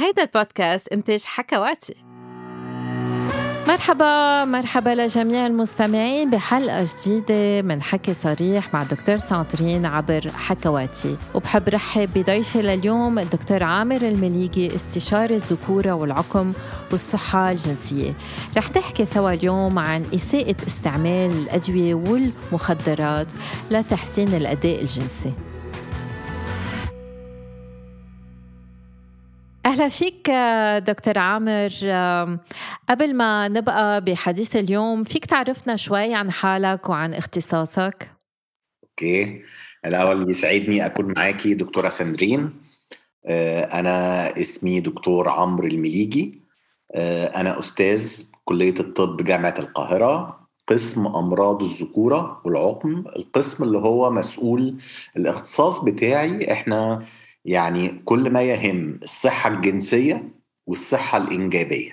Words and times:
هيدا 0.00 0.22
البودكاست 0.22 0.88
إنتاج 0.88 1.22
حكواتي. 1.24 1.94
مرحبا 3.68 4.44
مرحبا 4.44 4.90
لجميع 4.90 5.46
المستمعين 5.46 6.30
بحلقة 6.30 6.86
جديدة 7.04 7.62
من 7.62 7.82
حكي 7.82 8.14
صريح 8.14 8.74
مع 8.74 8.82
دكتور 8.82 9.18
سانترين 9.18 9.86
عبر 9.86 10.30
حكواتي. 10.34 11.16
وبحب 11.34 11.68
رحب 11.68 12.08
بضيفي 12.14 12.62
لليوم 12.62 13.18
الدكتور 13.18 13.62
عامر 13.62 13.96
المليجي 13.96 14.76
استشاري 14.76 15.34
الذكورة 15.34 15.92
والعقم 15.92 16.52
والصحة 16.92 17.50
الجنسية. 17.50 18.12
رح 18.56 18.76
نحكي 18.76 19.04
سوا 19.04 19.32
اليوم 19.32 19.78
عن 19.78 20.04
إساءة 20.14 20.56
استعمال 20.66 21.30
الأدوية 21.30 21.94
والمخدرات 21.94 23.32
لتحسين 23.70 24.28
الأداء 24.28 24.80
الجنسي. 24.80 25.32
أهلا 29.66 29.88
فيك 29.88 30.30
دكتور 30.86 31.18
عامر. 31.18 31.68
قبل 32.88 33.14
ما 33.14 33.48
نبقى 33.48 34.04
بحديث 34.04 34.56
اليوم 34.56 35.04
فيك 35.04 35.24
تعرفنا 35.24 35.76
شوي 35.76 36.14
عن 36.14 36.30
حالك 36.30 36.88
وعن 36.88 37.14
اختصاصك؟ 37.14 38.10
أوكي. 38.84 39.42
الأول 39.86 40.24
بيسعدني 40.24 40.86
أكون 40.86 41.14
معاكي 41.16 41.54
دكتورة 41.54 41.88
سندرين 41.88 42.52
آه، 43.26 43.60
أنا 43.60 44.26
اسمي 44.40 44.80
دكتور 44.80 45.28
عمرو 45.28 45.66
المليجي. 45.66 46.42
آه، 46.94 47.26
أنا 47.26 47.58
أستاذ 47.58 48.22
كلية 48.44 48.74
الطب 48.80 49.24
جامعة 49.24 49.54
القاهرة 49.58 50.40
قسم 50.66 51.06
أمراض 51.06 51.62
الذكورة 51.62 52.40
والعقم 52.44 53.04
القسم 53.16 53.64
اللي 53.64 53.78
هو 53.78 54.10
مسؤول 54.10 54.76
الاختصاص 55.16 55.78
بتاعي. 55.78 56.52
إحنا 56.52 57.04
يعني 57.44 57.88
كل 58.04 58.30
ما 58.30 58.42
يهم 58.42 58.98
الصحة 59.02 59.50
الجنسية 59.50 60.28
والصحة 60.66 61.18
الإنجابية. 61.18 61.92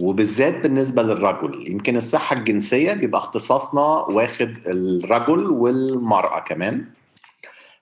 وبالذات 0.00 0.60
بالنسبة 0.60 1.02
للرجل 1.02 1.70
يمكن 1.72 1.96
الصحة 1.96 2.36
الجنسية 2.36 2.92
بيبقى 2.92 3.18
اختصاصنا 3.20 3.80
واخد 3.82 4.56
الرجل 4.66 5.50
والمرأة 5.50 6.40
كمان. 6.40 6.84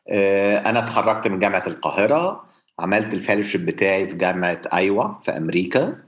آه، 0.09 0.57
أنا 0.59 0.79
اتخرجت 0.79 1.29
من 1.29 1.39
جامعة 1.39 1.63
القاهرة 1.67 2.45
عملت 2.79 3.15
ال 3.15 3.20
fellowship 3.20 3.67
بتاعي 3.67 4.09
في 4.09 4.15
جامعة 4.17 4.61
أيوة 4.73 5.19
في 5.25 5.31
أمريكا. 5.31 5.99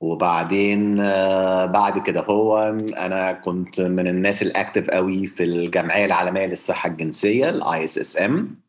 وبعدين 0.00 1.00
آه، 1.00 1.66
بعد 1.66 1.98
كده 1.98 2.20
هو 2.20 2.76
أنا 2.96 3.32
كنت 3.32 3.80
من 3.80 4.06
الناس 4.06 4.42
ال 4.42 4.49
active 4.49 4.90
قوي 4.90 5.26
في 5.26 5.44
الجمعية 5.44 6.04
العالمية 6.04 6.46
للصحة 6.46 6.88
الجنسية 6.90 7.48
ال 7.50 7.84
ISSM 7.84 8.65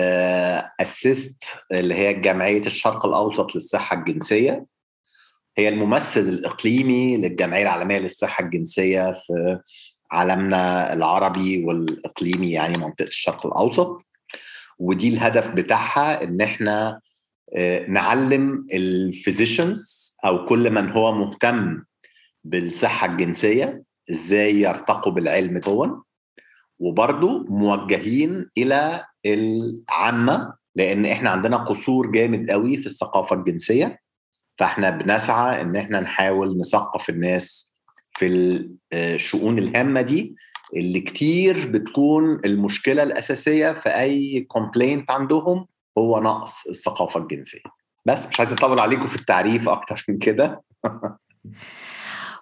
واسست 0.00 1.44
اللي 1.72 1.94
هي 1.94 2.14
جمعية 2.14 2.60
الشرق 2.66 3.06
الأوسط 3.06 3.54
للصحة 3.54 3.96
الجنسية. 3.98 4.66
هي 5.58 5.68
الممثل 5.68 6.20
الإقليمي 6.20 7.16
للجمعية 7.16 7.62
العالمية 7.62 7.98
للصحة 7.98 8.44
الجنسية 8.44 9.12
في 9.12 9.58
عالمنا 10.10 10.92
العربي 10.92 11.64
والإقليمي 11.64 12.50
يعني 12.50 12.78
منطقة 12.78 13.06
الشرق 13.06 13.46
الأوسط. 13.46 14.06
ودي 14.78 15.08
الهدف 15.08 15.50
بتاعها 15.50 16.22
إن 16.22 16.40
إحنا 16.40 17.00
آه، 17.56 17.86
نعلم 17.86 18.66
الفيزيشنز 18.74 20.16
أو 20.24 20.46
كل 20.46 20.70
من 20.70 20.90
هو 20.90 21.12
مهتم 21.12 21.84
بالصحة 22.44 23.06
الجنسية 23.06 23.82
إزاي 24.10 24.54
يرتقوا 24.60 25.12
بالعلم 25.12 25.58
دون. 25.58 26.02
وبرضه 26.80 27.44
موجهين 27.48 28.50
إلى 28.58 29.04
العامة 29.26 30.54
لأن 30.76 31.06
إحنا 31.06 31.30
عندنا 31.30 31.56
قصور 31.56 32.10
جامد 32.10 32.50
قوي 32.50 32.76
في 32.76 32.86
الثقافة 32.86 33.36
الجنسية. 33.36 34.00
فإحنا 34.58 34.90
بنسعى 34.90 35.60
إن 35.60 35.76
إحنا 35.76 36.00
نحاول 36.00 36.58
نثقف 36.58 37.10
الناس 37.10 37.72
في 38.16 38.26
الشؤون 38.92 39.58
الهامة 39.58 40.00
دي 40.00 40.36
اللي 40.76 41.00
كتير 41.00 41.68
بتكون 41.70 42.40
المشكلة 42.44 43.02
الأساسية 43.02 43.72
في 43.72 43.88
أي 43.88 44.40
كومبلينت 44.40 45.10
عندهم 45.10 45.66
هو 45.98 46.20
نقص 46.20 46.66
الثقافة 46.66 47.20
الجنسية. 47.20 47.60
بس 48.06 48.26
مش 48.26 48.40
عايز 48.40 48.52
أطول 48.52 48.80
عليكم 48.80 49.06
في 49.06 49.16
التعريف 49.16 49.68
أكتر 49.68 50.04
من 50.08 50.18
كده. 50.18 50.62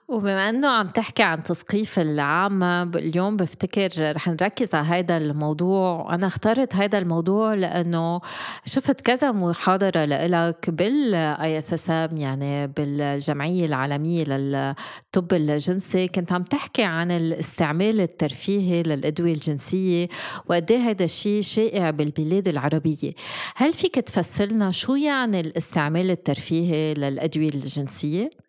وبما 0.09 0.49
إنه 0.49 0.69
عم 0.69 0.87
تحكي 0.89 1.23
عن 1.23 1.43
تثقيف 1.43 1.99
العامة 1.99 2.83
اليوم 2.83 3.37
بفتكر 3.37 4.13
رح 4.15 4.29
نركز 4.29 4.75
على 4.75 4.87
هذا 4.87 5.17
الموضوع. 5.17 6.15
أنا 6.15 6.27
اخترت 6.27 6.75
هذا 6.75 6.99
الموضوع 6.99 7.55
لأنه 7.55 8.21
شفت 8.65 9.01
كذا 9.01 9.33
محاضرة 9.33 10.05
لإلك 10.05 10.71
بال 10.71 11.59
ISSM 11.59 12.17
يعني 12.17 12.67
بالجمعية 12.67 13.67
العالمية 13.67 14.25
للطب 14.25 15.33
الجنسي. 15.33 16.09
كنت 16.09 16.33
عم 16.33 16.43
تحكي 16.43 16.83
عن 16.83 17.11
الاستعمال 17.11 18.01
الترفيهي 18.01 18.83
للأدوية 18.83 19.33
الجنسية 19.33 20.09
وقد 20.47 20.73
هذا 20.73 21.05
الشيء 21.05 21.43
شائع 21.43 21.91
بالبلاد 21.91 22.49
العربية. 22.49 23.13
هل 23.57 23.73
فيك 23.73 23.95
تفسرنا 23.95 24.71
شو 24.71 24.95
يعني 24.95 25.41
الاستعمال 25.41 26.11
الترفيهي 26.11 26.95
للأدوية 26.95 27.55
الجنسية؟ 27.55 28.48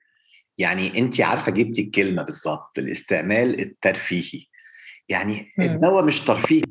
يعني 0.60 1.00
انت 1.00 1.22
عارفة 1.22 1.52
جبتي 1.52 1.82
الكلمة 1.82 2.24
بالظبط 2.24 2.78
الاستعمال 2.78 3.62
الترفيهي. 3.62 4.46
يعني 5.10 5.54
الدواء 5.60 6.04
مش 6.04 6.20
ترفيهي 6.20 6.62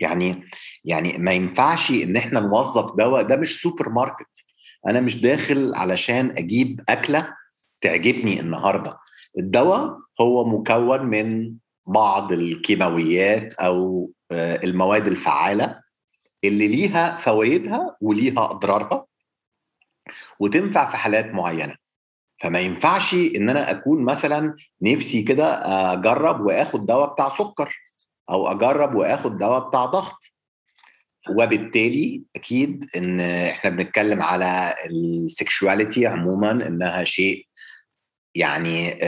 يعني 0.00 0.44
يعني 0.84 1.18
ما 1.18 1.32
ينفعش 1.32 1.90
إن 1.90 2.16
إحنا 2.16 2.40
نوظف 2.40 2.96
دواء 2.96 3.22
ده 3.22 3.36
مش 3.36 3.60
سوبر 3.60 3.88
ماركت. 3.88 4.44
أنا 4.88 5.00
مش 5.00 5.20
داخل 5.20 5.74
علشان 5.74 6.30
أجيب 6.30 6.80
أكلة 6.88 7.34
تعجبني 7.80 8.40
النهارده. 8.40 8.98
الدواء 9.38 9.98
هو 10.20 10.44
مكون 10.44 11.06
من 11.06 11.54
بعض 11.86 12.32
الكيماويات 12.32 13.54
أو 13.54 14.10
آه، 14.32 14.60
المواد 14.64 15.06
الفعالة 15.06 15.80
اللي 16.44 16.68
ليها 16.68 17.18
فوائدها 17.18 17.96
وليها 18.00 18.44
أضرارها 18.50 19.06
وتنفع 20.40 20.90
في 20.90 20.96
حالات 20.96 21.26
معينة. 21.26 21.74
فما 22.40 22.60
ينفعش 22.60 23.14
إن 23.14 23.48
أنا 23.50 23.70
أكون 23.70 24.04
مثلا 24.04 24.56
نفسي 24.82 25.22
كده 25.22 25.54
أجرب 25.92 26.40
وآخد 26.40 26.86
دواء 26.86 27.12
بتاع 27.12 27.28
سكر 27.28 27.76
أو 28.30 28.48
أجرب 28.48 28.94
وآخد 28.94 29.38
دواء 29.38 29.68
بتاع 29.68 29.86
ضغط. 29.86 30.32
وبالتالي 31.30 32.22
أكيد 32.36 32.90
إن 32.96 33.20
إحنا 33.20 33.70
بنتكلم 33.70 34.22
على 34.22 34.74
السكشواليتي 34.90 36.06
عموما 36.06 36.50
إنها 36.50 37.04
شيء 37.04 37.46
يعني 38.34 38.98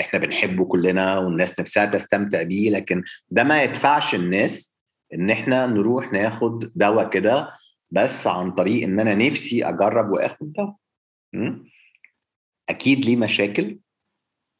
إحنا 0.00 0.18
بنحبه 0.18 0.64
كلنا 0.64 1.18
والناس 1.18 1.60
نفسها 1.60 1.86
تستمتع 1.86 2.42
بيه 2.42 2.70
لكن 2.70 3.02
ده 3.30 3.44
ما 3.44 3.62
يدفعش 3.62 4.14
الناس 4.14 4.74
إن 5.14 5.30
إحنا 5.30 5.66
نروح 5.66 6.12
ناخد 6.12 6.72
دواء 6.74 7.08
كده 7.10 7.48
بس 7.90 8.26
عن 8.26 8.50
طريق 8.52 8.82
إن 8.84 9.00
أنا 9.00 9.14
نفسي 9.14 9.64
أجرب 9.68 10.10
وآخد 10.10 10.52
دواء. 10.52 10.74
أكيد 12.68 13.04
ليه 13.04 13.16
مشاكل 13.16 13.78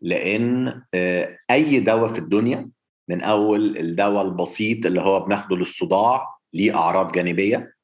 لأن 0.00 0.82
آه، 0.94 1.38
أي 1.50 1.80
دواء 1.80 2.12
في 2.12 2.18
الدنيا 2.18 2.70
من 3.08 3.22
أول 3.22 3.76
الدواء 3.76 4.24
البسيط 4.24 4.86
اللي 4.86 5.00
هو 5.00 5.20
بناخده 5.20 5.56
للصداع 5.56 6.28
ليه 6.54 6.76
أعراض 6.76 7.12
جانبية. 7.12 7.74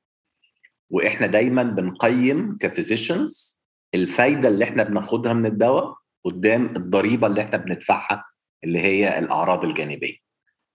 وإحنا 0.93 1.27
دايما 1.27 1.63
بنقيم 1.63 2.59
كفيزيشنز 2.61 3.61
الفايدة 3.95 4.49
اللي 4.49 4.65
إحنا 4.65 4.83
بناخدها 4.83 5.33
من 5.33 5.47
الدواء 5.47 5.95
قدام 6.25 6.67
الضريبة 6.67 7.27
اللي 7.27 7.43
إحنا 7.43 7.57
بندفعها 7.59 8.25
اللي 8.65 8.79
هي 8.79 9.19
الأعراض 9.19 9.65
الجانبية. 9.65 10.17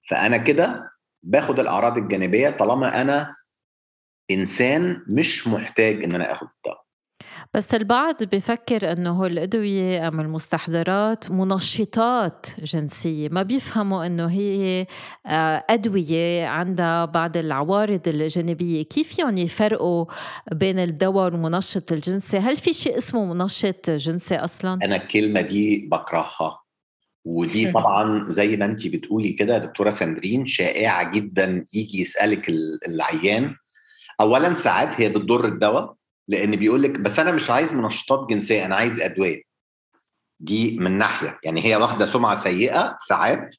فأنا 0.09 0.37
كده 0.37 0.91
باخد 1.23 1.59
الأعراض 1.59 1.97
الجانبية 1.97 2.49
طالما 2.49 3.01
أنا 3.01 3.35
إنسان 4.31 5.05
مش 5.09 5.47
محتاج 5.47 6.03
إن 6.03 6.11
أنا 6.15 6.31
آخد 6.33 6.47
الدواء. 6.57 6.84
بس 7.55 7.73
البعض 7.73 8.23
بفكر 8.23 8.91
إنه 8.91 9.25
الأدوية 9.25 10.07
ام 10.07 10.19
المستحضرات 10.19 11.31
منشطات 11.31 12.45
جنسية. 12.59 13.29
ما 13.29 13.41
بيفهموا 13.41 14.05
إنه 14.05 14.25
هي 14.25 14.87
آه، 15.25 15.63
أدوية 15.69 16.47
عندها 16.47 17.05
بعض 17.05 17.37
العوارض 17.37 18.07
الجانبية. 18.07 18.83
كيف 18.83 19.15
فيهم 19.15 19.37
يفرقوا 19.37 20.05
بين 20.51 20.79
الدواء 20.79 21.25
والمنشط 21.25 21.91
الجنسي 21.91 22.37
هل 22.37 22.57
في 22.57 22.73
شيء 22.73 22.97
اسمه 22.97 23.33
منشط 23.33 23.89
جنسي 23.89 24.35
أصلا؟ 24.35 24.79
أنا 24.83 24.95
الكلمة 24.95 25.41
دي 25.41 25.87
بكرهها. 25.91 26.61
ودي 27.25 27.71
طبعا 27.71 28.25
زي 28.29 28.57
ما 28.57 28.65
انت 28.65 28.87
بتقولي 28.87 29.29
كده 29.29 29.57
دكتورة 29.57 29.89
ساندرين 29.89 30.45
شائعة 30.45 31.11
جدا 31.11 31.63
يجي 31.73 32.01
يسألك 32.01 32.49
العيان. 32.87 33.55
اولا 34.21 34.53
ساعات 34.53 35.01
هي 35.01 35.09
بتضر 35.09 35.45
الدواء 35.45 35.95
لأن 36.27 36.55
بيقول 36.55 36.83
لك 36.83 36.99
بس 36.99 37.19
أنا 37.19 37.31
مش 37.31 37.49
عايز 37.51 37.73
منشطات 37.73 38.29
جنسيه 38.29 38.65
أنا 38.65 38.75
عايز 38.75 38.99
ادويه 38.99 39.41
دي 40.39 40.77
من 40.79 40.97
ناحية. 40.97 41.39
يعني 41.43 41.65
هي 41.65 41.75
واخدة 41.75 42.05
سمعة 42.05 42.35
سيئة 42.35 42.97
ساعات 43.07 43.55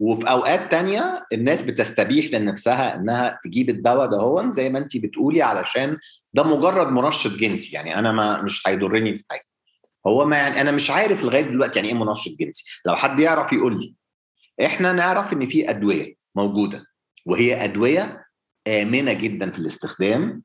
وفي 0.00 0.30
أوقات 0.30 0.70
تانية 0.70 1.26
الناس 1.32 1.62
بتستبيح 1.62 2.34
لنفسها 2.34 2.94
إنها 2.94 3.38
تجيب 3.44 3.68
الدواء 3.70 4.06
ده 4.06 4.16
هو 4.16 4.50
زي 4.50 4.68
ما 4.70 4.78
انت 4.78 4.96
بتقولي 4.96 5.42
علشان 5.42 5.98
ده 6.34 6.42
مجرد 6.42 6.86
منشط 6.86 7.30
جنسي. 7.30 7.74
يعني 7.76 7.98
أنا 7.98 8.12
ما 8.12 8.42
مش 8.42 8.62
هيضرني 8.66 9.14
في 9.14 9.24
حاجة. 9.30 9.44
هو 10.06 10.24
ما 10.24 10.36
يعني 10.36 10.60
أنا 10.60 10.70
مش 10.70 10.90
عارف 10.90 11.22
لغاية 11.22 11.42
دلوقتي 11.42 11.78
يعني 11.78 11.88
إيه 11.88 11.94
منشط 12.04 12.32
جنسي. 12.40 12.64
لو 12.86 12.96
حد 12.96 13.18
يعرف 13.20 13.52
يقول 13.52 13.78
لي 13.80 13.94
إحنا 14.66 14.92
نعرف 14.92 15.32
إن 15.32 15.46
في 15.46 15.70
أدوية 15.70 16.16
موجودة 16.34 16.84
وهي 17.26 17.64
أدوية 17.64 18.26
آمنة 18.68 19.12
جدا 19.12 19.50
في 19.50 19.58
الاستخدام 19.58 20.42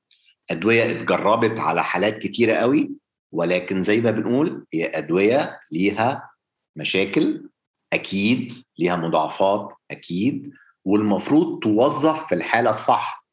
أدوية 0.52 0.92
اتجربت 0.92 1.60
على 1.60 1.84
حالات 1.84 2.18
كتيرة 2.20 2.56
قوي 2.56 2.92
ولكن 3.32 3.84
زي 3.84 4.02
ما 4.02 4.12
بنقول 4.12 4.66
هي 4.74 4.86
أدوية 4.98 5.60
ليها 5.72 6.32
مشاكل 6.76 7.50
أكيد 7.94 8.54
ليها 8.80 8.96
مضاعفات 8.96 9.74
أكيد 9.92 10.54
والمفروض 10.86 11.60
توظف 11.60 12.28
في 12.28 12.36
الحالة 12.36 12.70
الصح. 12.70 13.26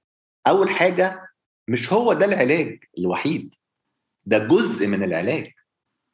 أول 0.47 0.71
حاجة 0.71 1.29
مش 1.69 1.93
هو 1.93 2.13
ده 2.13 2.27
العلاج 2.27 2.85
الوحيد 2.99 3.55
ده 4.25 4.39
جزء 4.39 4.87
من 4.87 5.05
العلاج. 5.05 5.53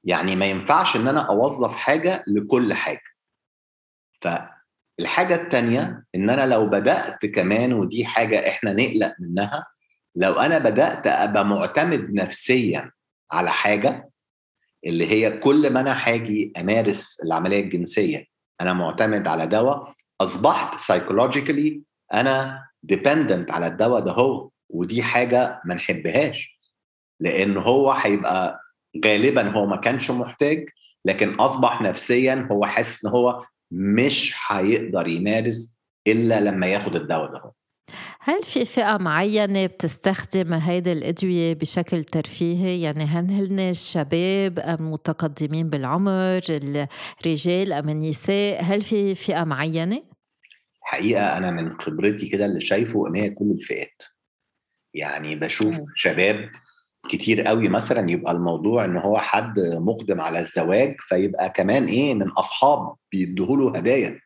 يعني 0.04 0.36
ما 0.36 0.46
ينفعش 0.46 0.96
إن 0.96 1.08
أنا 1.08 1.28
أوظف 1.28 1.76
حاجة 1.76 2.24
لكل 2.26 2.72
حاجة. 2.74 3.02
فالحاجة 4.20 5.34
الثانية 5.34 6.04
إن 6.14 6.30
أنا 6.30 6.46
لو 6.46 6.66
بدأت 6.66 7.26
كمان 7.26 7.72
ودي 7.72 8.04
حاجة 8.04 8.48
إحنا 8.48 8.72
نقلق 8.72 9.14
منها 9.20 9.66
لو 10.16 10.32
أنا 10.32 10.58
بدأت 10.58 11.06
أبقى 11.06 11.44
معتمد 11.44 12.10
نفسيا 12.14 12.90
على 13.32 13.50
حاجة 13.50 14.10
اللي 14.86 15.06
هي 15.06 15.38
كل 15.38 15.72
ما 15.72 15.80
أنا 15.80 16.08
هاجي 16.08 16.52
أمارس 16.56 17.20
العملية 17.24 17.60
الجنسية 17.60 18.24
أنا 18.60 18.72
معتمد 18.72 19.26
على 19.26 19.46
دواء 19.46 19.94
أصبحت 20.20 20.80
سايكولوجيكالي 20.80 21.82
أنا 22.14 22.64
ديبندنت 22.82 23.50
على 23.50 23.66
الدواء 23.66 24.00
ده 24.00 24.12
هو 24.12 24.50
ودي 24.70 25.02
حاجة 25.02 25.60
ما 25.64 25.74
نحبهاش 25.74 26.60
لأن 27.20 27.56
هو 27.56 27.90
هيبقى 27.92 28.60
غالبا 29.04 29.50
هو 29.50 29.66
ما 29.66 29.76
كانش 29.76 30.10
محتاج 30.10 30.68
لكن 31.04 31.30
أصبح 31.30 31.82
نفسيا 31.82 32.48
هو 32.52 32.64
حاسس 32.66 33.04
إن 33.04 33.10
هو 33.10 33.44
مش 33.70 34.34
هيقدر 34.48 35.08
يمارس 35.08 35.74
إلا 36.06 36.40
لما 36.40 36.66
ياخد 36.66 36.96
الدواء 36.96 37.32
ده 37.32 37.38
هو. 37.38 37.52
هل 38.20 38.42
في 38.42 38.64
فئة 38.64 38.96
معينة 38.96 39.66
بتستخدم 39.66 40.52
هيدي 40.54 40.92
الأدوية 40.92 41.54
بشكل 41.54 42.04
ترفيهي؟ 42.04 42.80
يعني 42.82 43.04
هل 43.04 43.30
هن 43.30 43.58
الشباب 43.60 44.58
أم 44.58 44.92
متقدمين 44.92 45.70
بالعمر 45.70 46.40
الرجال 46.50 47.72
أم 47.72 47.88
النساء؟ 47.88 48.62
هل 48.62 48.82
في 48.82 49.14
فئة 49.14 49.44
معينة؟ 49.44 50.02
حقيقة 50.82 51.36
أنا 51.36 51.50
من 51.50 51.80
خبرتي 51.80 52.28
كده 52.28 52.46
اللي 52.46 52.60
شايفه 52.60 53.08
إن 53.08 53.14
هي 53.16 53.30
كل 53.30 53.50
الفئات 53.50 54.02
يعني 54.94 55.34
بشوف 55.36 55.80
م. 55.80 55.84
شباب 55.96 56.50
كتير 57.08 57.42
قوي 57.42 57.68
مثلا 57.68 58.10
يبقى 58.10 58.32
الموضوع 58.32 58.84
إن 58.84 58.96
هو 58.96 59.18
حد 59.18 59.58
مقدم 59.60 60.20
على 60.20 60.38
الزواج 60.40 60.96
فيبقى 61.08 61.50
كمان 61.50 61.84
إيه 61.86 62.14
من 62.14 62.28
أصحاب 62.30 62.94
بيدوه 63.12 63.76
هدايا 63.76 64.20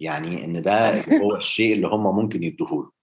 يعني 0.00 0.44
إن 0.44 0.62
ده 0.62 1.00
هو 1.00 1.36
الشيء 1.36 1.74
اللي 1.74 1.86
هم 1.86 2.16
ممكن 2.16 2.42
يدوه 2.42 2.93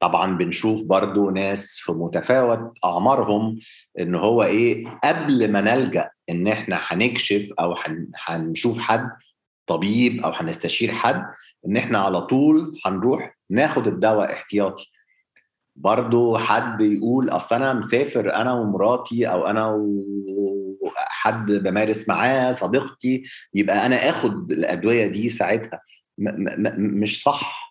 طبعا 0.00 0.36
بنشوف 0.36 0.82
برضو 0.84 1.30
ناس 1.30 1.78
في 1.82 1.92
متفاوت 1.92 2.72
أعمارهم 2.84 3.58
إن 4.00 4.14
هو 4.14 4.42
إيه 4.42 4.86
قبل 5.04 5.52
ما 5.52 5.60
نلجأ 5.60 6.10
إن 6.30 6.46
إحنا 6.46 6.78
هنكشف 6.82 7.48
أو 7.60 7.74
هنشوف 8.26 8.78
حد 8.78 9.10
طبيب 9.66 10.24
أو 10.24 10.30
هنستشير 10.30 10.92
حد 10.92 11.24
إن 11.66 11.76
إحنا 11.76 11.98
على 11.98 12.20
طول 12.20 12.80
هنروح 12.86 13.38
ناخد 13.50 13.86
الدواء 13.86 14.32
احتياطي. 14.32 14.90
برضو 15.76 16.38
حد 16.38 16.80
يقول 16.80 17.28
أصل 17.30 17.54
أنا 17.56 17.72
مسافر 17.72 18.34
أنا 18.34 18.52
ومراتي 18.52 19.28
أو 19.28 19.46
أنا 19.46 19.68
وحد 20.80 21.46
بمارس 21.52 22.08
معاه 22.08 22.52
صديقتي 22.52 23.22
يبقى 23.54 23.86
أنا 23.86 24.10
آخد 24.10 24.52
الأدوية 24.52 25.06
دي 25.06 25.28
ساعتها. 25.28 25.80
مش 26.78 27.22
صح. 27.22 27.69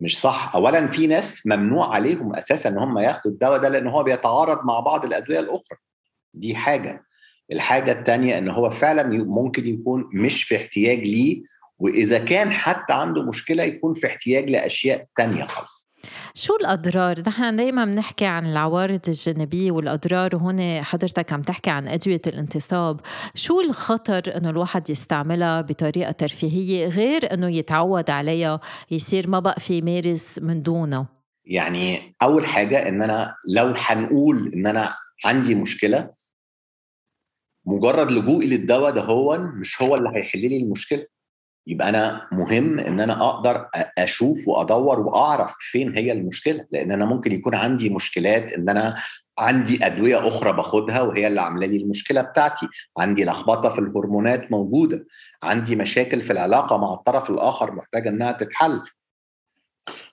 مش 0.00 0.20
صح. 0.20 0.52
اولا 0.54 0.86
في 0.86 1.06
ناس 1.06 1.46
ممنوع 1.46 1.94
عليهم 1.94 2.34
أساسا 2.34 2.68
إن 2.68 2.78
هم 2.78 2.98
ياخدوا 2.98 3.32
الدواء 3.32 3.58
ده 3.58 3.68
لأن 3.68 3.86
هو 3.86 4.02
بيتعارض 4.02 4.64
مع 4.64 4.80
بعض 4.80 5.04
الأدوية 5.04 5.40
الأخرى. 5.40 5.78
دي 6.34 6.54
حاجة. 6.54 7.04
الحاجة 7.52 7.92
الثانية 7.92 8.38
إن 8.38 8.48
هو 8.48 8.70
فعلا 8.70 9.24
ممكن 9.24 9.66
يكون 9.66 10.10
مش 10.12 10.44
في 10.44 10.56
احتياج 10.56 10.98
ليه 10.98 11.42
وإذا 11.78 12.18
كان 12.18 12.50
حتى 12.52 12.92
عنده 12.92 13.22
مشكلة 13.22 13.62
يكون 13.62 13.94
في 13.94 14.06
احتياج 14.06 14.50
لأشياء 14.50 15.06
تانية 15.16 15.44
خالص. 15.44 15.90
شو 16.34 16.56
الأضرار؟ 16.56 17.20
نحن 17.26 17.56
دايما 17.56 17.84
بنحكي 17.84 18.24
عن 18.26 18.46
العوارض 18.46 19.00
الجانبية 19.08 19.70
والأضرار 19.70 20.36
وهون 20.36 20.82
حضرتك 20.82 21.32
عم 21.32 21.42
تحكي 21.42 21.70
عن 21.70 21.88
أدوية 21.88 22.20
الانتصاب. 22.26 23.00
شو 23.34 23.60
الخطر 23.60 24.36
أنه 24.36 24.50
الواحد 24.50 24.90
يستعملها 24.90 25.60
بطريقة 25.60 26.12
ترفيهية 26.12 26.86
غير 26.86 27.34
أنه 27.34 27.48
يتعود 27.48 28.10
عليها 28.10 28.60
يصير 28.90 29.28
ما 29.28 29.38
بقى 29.38 29.60
في 29.60 29.78
يمارس 29.78 30.38
من 30.38 30.62
دونه؟ 30.62 31.06
يعني 31.44 32.16
أول 32.22 32.46
حاجة 32.46 32.88
أن 32.88 33.02
أنا 33.02 33.34
لو 33.48 33.74
حنقول 33.74 34.52
أن 34.54 34.66
أنا 34.66 34.94
عندي 35.24 35.54
مشكلة 35.54 36.10
مجرد 37.66 38.10
لجوئي 38.10 38.46
للدواء 38.46 38.90
ده 38.92 39.02
هو 39.02 39.38
مش 39.38 39.82
هو 39.82 39.94
اللي 39.94 40.08
هيحل 40.14 40.40
لي 40.40 40.56
المشكلة. 40.62 41.04
يبقى 41.66 41.88
أنا 41.88 42.28
مهم 42.32 42.78
إن 42.78 43.00
أنا 43.00 43.24
أقدر 43.28 43.68
أشوف 43.98 44.48
وأدور 44.48 45.00
وأعرف 45.00 45.54
فين 45.58 45.94
هي 45.94 46.12
المشكلة 46.12 46.66
لأن 46.70 46.92
أنا 46.92 47.04
ممكن 47.06 47.32
يكون 47.32 47.54
عندي 47.54 47.90
مشكلات 47.90 48.52
إن 48.52 48.68
أنا 48.68 48.94
عندي 49.38 49.86
أدوية 49.86 50.28
أخرى 50.28 50.52
باخدها 50.52 51.00
وهي 51.02 51.26
اللي 51.26 51.40
عاملة 51.40 51.66
لي 51.66 51.76
المشكلة 51.76 52.20
بتاعتي 52.22 52.68
عندي 52.98 53.24
لخبطة 53.24 53.68
في 53.68 53.78
الهرمونات 53.78 54.52
موجودة 54.52 55.06
عندي 55.42 55.76
مشاكل 55.76 56.22
في 56.22 56.32
العلاقة 56.32 56.76
مع 56.76 56.94
الطرف 56.94 57.30
الآخر 57.30 57.72
محتاجة 57.72 58.08
إنها 58.08 58.32
تتحل. 58.32 58.82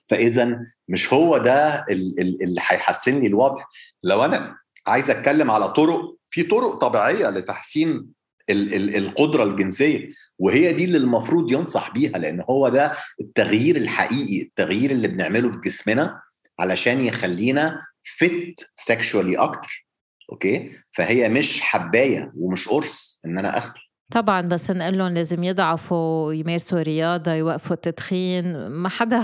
فإذا 0.08 0.60
مش 0.88 1.12
هو 1.12 1.38
ده 1.38 1.84
اللي 1.90 2.60
هيحسن 2.68 3.20
لي 3.20 3.26
الوضع. 3.26 3.64
لو 4.02 4.24
أنا 4.24 4.56
عايز 4.86 5.10
أتكلم 5.10 5.50
على 5.50 5.68
طرق 5.68 6.14
في 6.30 6.42
طرق 6.42 6.74
طبيعية 6.74 7.30
لتحسين 7.30 8.06
القدرة 8.50 9.44
الجنسية 9.44 10.10
وهي 10.38 10.72
دي 10.72 10.84
اللي 10.84 10.96
المفروض 10.98 11.52
ينصح 11.52 11.90
بيها 11.90 12.18
لأن 12.18 12.44
هو 12.50 12.68
ده 12.68 12.92
التغيير 13.20 13.76
الحقيقي 13.76 14.42
التغيير 14.42 14.90
اللي 14.90 15.08
بنعمله 15.08 15.50
في 15.52 15.58
جسمنا 15.64 16.20
علشان 16.60 17.04
يخلينا 17.04 17.86
فت 18.18 18.60
سexually 18.80 19.38
أكتر 19.40 19.86
أوكي؟ 20.32 20.72
فهي 20.92 21.28
مش 21.28 21.60
حباية 21.60 22.32
ومش 22.36 22.68
قرص 22.68 23.20
إن 23.24 23.38
أنا 23.38 23.58
أخده. 23.58 23.80
طبعا 24.14 24.40
بس 24.40 24.70
نقول 24.70 24.98
لهم 24.98 25.14
لازم 25.14 25.44
يضعفوا 25.44 26.32
يمارسوا 26.32 26.82
رياضة 26.82 27.32
يوقفوا 27.32 27.76
التدخين. 27.76 28.66
ما 28.68 28.88
حدا 28.88 29.22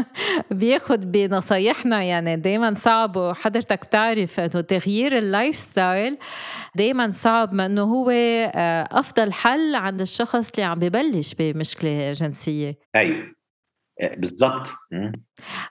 بياخد 0.50 1.12
بنصايحنا. 1.12 2.02
يعني 2.02 2.36
دائما 2.36 2.74
صعب 2.74 3.16
وحضرتك 3.16 3.86
بتعرف 3.86 4.40
إنه 4.40 4.60
تغيير 4.60 5.18
ال 5.18 5.56
lifestyle 5.56 6.18
دائما 6.76 7.10
صعب 7.10 7.54
ما 7.54 7.66
إنه 7.66 7.82
هو 7.82 8.10
آه، 8.10 8.88
أفضل 8.90 9.32
حل 9.32 9.74
عند 9.74 10.00
الشخص 10.00 10.50
اللي 10.50 10.62
عم 10.62 10.78
ببلش 10.78 11.34
بمشكلة 11.34 12.12
جنسية. 12.12 12.74
أيوه 12.96 13.41
بالضبط. 14.02 14.68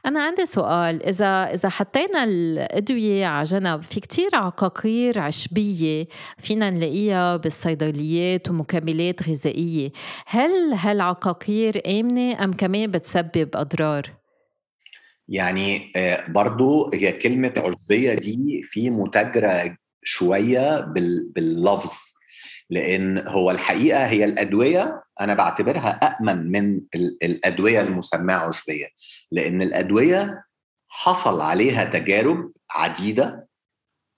أنا 0.06 0.24
عندي 0.24 0.46
سؤال 0.46 1.04
إذا 1.04 1.54
إذا 1.54 1.70
حطينا 1.70 2.24
الأدوية 2.24 3.26
على 3.26 3.44
جنب 3.44 3.82
في 3.82 4.00
كتير 4.00 4.30
عقاقير 4.36 5.20
عشبية 5.20 6.08
فينا 6.38 6.70
نلاقيها 6.70 7.38
بالصيدليات 7.38 8.50
ومكملات 8.50 9.30
غذائية. 9.30 9.92
هل 10.26 10.74
هالعقاقير 10.74 11.82
آمنة 11.88 12.44
أم 12.44 12.54
كمان 12.54 12.92
بتسبب 12.92 13.50
أضرار؟ 13.56 14.12
يعني 15.28 15.92
آه، 15.96 16.32
برضو 16.32 16.92
هي 16.94 17.12
كلمة 17.12 17.54
عشبية 17.58 18.14
دي 18.14 18.62
في 18.64 18.90
متاجرة 18.90 19.78
شوية 20.04 20.80
باللفظ. 21.36 22.11
لأن 22.72 23.28
هو 23.28 23.51
الحقيقة 23.51 24.06
هي 24.06 24.25
الأدوية 24.25 25.04
أنا 25.22 25.34
بعتبرها 25.34 25.90
امن 25.90 26.51
من 26.51 26.82
الأدوية 27.24 27.82
المسماة 27.82 28.36
عشبية. 28.36 28.88
لأن 29.32 29.62
الأدوية 29.62 30.44
حصل 30.90 31.42
عليها 31.42 31.84
تجارب 31.84 32.51
عديدة 32.72 33.48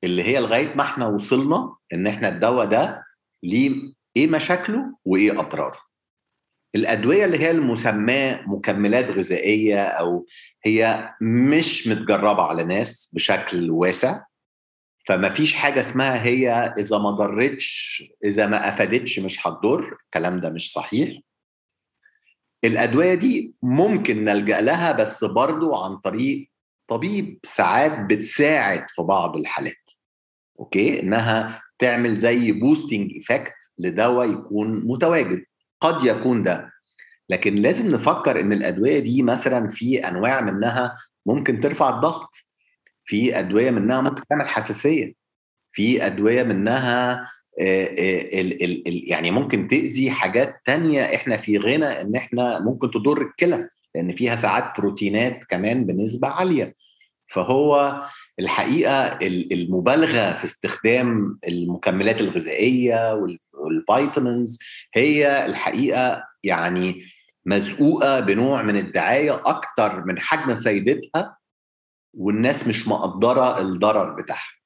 اللي 0.03 0.24
هي 0.24 0.39
لغاية 0.39 0.74
ما 0.75 0.81
إحنا 0.83 1.07
وصلنا 1.07 1.75
إن 1.93 2.07
إحنا 2.07 2.29
الدواء 2.29 2.65
ده 2.65 3.03
ليه 3.43 3.93
إيه 4.17 4.27
مشاكله 4.27 4.95
وإيه 5.05 5.39
أضراره. 5.39 5.79
الأدوية 6.75 7.25
اللي 7.25 7.39
هي 7.39 7.51
المسماة 7.51 8.43
مكملات 8.48 9.12
غذائية 9.12 9.83
أو 9.86 10.25
هي 10.65 11.10
مش 11.22 11.88
متجربة 11.88 12.43
على 12.43 12.63
ناس 12.63 13.10
بشكل 13.13 13.72
واسع 13.72 14.22
فما 15.07 15.29
فيش 15.29 15.53
حاجة 15.53 15.79
اسمها 15.79 16.24
هي 16.24 16.74
إذا 16.77 16.98
ما 16.98 17.12
ضرتش 17.12 18.03
إذا 18.25 18.48
ما 18.48 18.69
أفادتش 18.69 19.19
مش 19.19 19.48
هتضر 19.48 19.98
الكلام 20.05 20.39
ده 20.39 20.50
مش 20.50 20.72
صحيح. 20.72 21.19
الأدوية 22.63 23.13
دي 23.13 23.55
ممكن 23.62 24.25
نلجأ 24.25 24.62
لها 24.62 24.91
بس 24.91 25.24
برضو 25.24 25.75
عن 25.75 25.98
طريق 25.98 26.50
طبيب 26.88 27.39
ساعات 27.43 28.00
بتساعد 28.00 28.86
في 28.89 29.01
بعض 29.01 29.38
الحالات. 29.38 29.91
Okay؟ 30.60 31.00
إنها 31.00 31.62
تعمل 31.79 32.15
زي 32.15 32.51
boosting 32.51 33.12
effect 33.13 33.53
لدواء 33.79 34.31
يكون 34.31 34.88
متواجد. 34.88 35.43
قد 35.81 36.03
يكون 36.05 36.43
ده. 36.43 36.74
لكن 37.29 37.55
لازم 37.55 37.91
نفكر 37.91 38.41
إن 38.41 38.53
الأدوية 38.53 39.00
دي 39.00 39.24
مثلا 39.24 39.69
في 39.69 40.07
أنواع 40.07 40.41
منها 40.41 40.95
ممكن 41.25 41.60
ترفع 41.60 41.89
الضغط. 41.95 42.29
في 43.05 43.39
أدوية 43.39 43.72
منها 43.72 44.01
ممكن 44.01 44.24
تعمل 44.29 44.48
حساسية 44.48 45.13
في 45.72 46.05
أدوية 46.05 46.43
منها 46.43 47.22
ال 47.60 48.63
ال 48.63 49.03
يعني 49.12 49.31
ممكن 49.31 49.67
تأذي 49.67 50.12
حاجات 50.12 50.55
تانية 50.65 51.01
إحنا 51.15 51.38
في 51.38 51.57
غنى 51.57 51.86
إن 52.01 52.15
إحنا 52.15 52.60
ممكن 52.60 52.91
تضر 52.91 53.22
الكلى 53.22 53.69
لأن 53.95 54.15
فيها 54.15 54.36
ساعات 54.36 54.79
بروتينات 54.79 55.43
كمان 55.43 55.86
بنسبة 55.86 56.27
عالية. 56.27 56.74
فهو 57.27 58.01
الحقيقة 58.39 59.17
المبالغة 59.51 60.33
في 60.33 60.43
استخدام 60.43 61.39
المكملات 61.48 62.22
الغذائية 62.22 63.13
وال 63.53 63.75
vitamins 63.75 64.60
هي 64.93 65.45
الحقيقة 65.45 66.24
يعني 66.43 67.03
مزقوقة 67.45 68.19
بنوع 68.19 68.62
من 68.62 68.77
الدعاية 68.77 69.41
أكتر 69.45 70.05
من 70.05 70.19
حجم 70.19 70.55
فايدتها 70.55 71.38
والناس 72.13 72.67
مش 72.67 72.88
مقدرة 72.88 73.62
الضرر 73.62 74.22
بتاعها. 74.22 74.63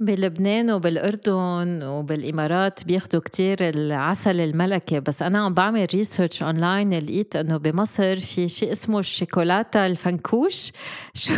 بلبنان 0.00 0.70
وبالأردن 0.70 1.82
وبالإمارات 1.82 2.84
بياخدوا 2.84 3.20
كتير 3.20 3.56
العسل 3.60 4.40
الملكي 4.40 5.00
بس 5.00 5.22
أنا 5.22 5.44
عم 5.44 5.54
بعمل 5.54 5.86
research 5.94 6.42
online 6.42 6.98
لقيت 6.98 7.36
إنه 7.36 7.56
بمصر 7.56 8.16
في 8.16 8.48
شيء 8.48 8.72
اسمه 8.72 8.98
الشيكولاته 8.98 9.86
الفنكوش. 9.86 10.72
شو 11.14 11.34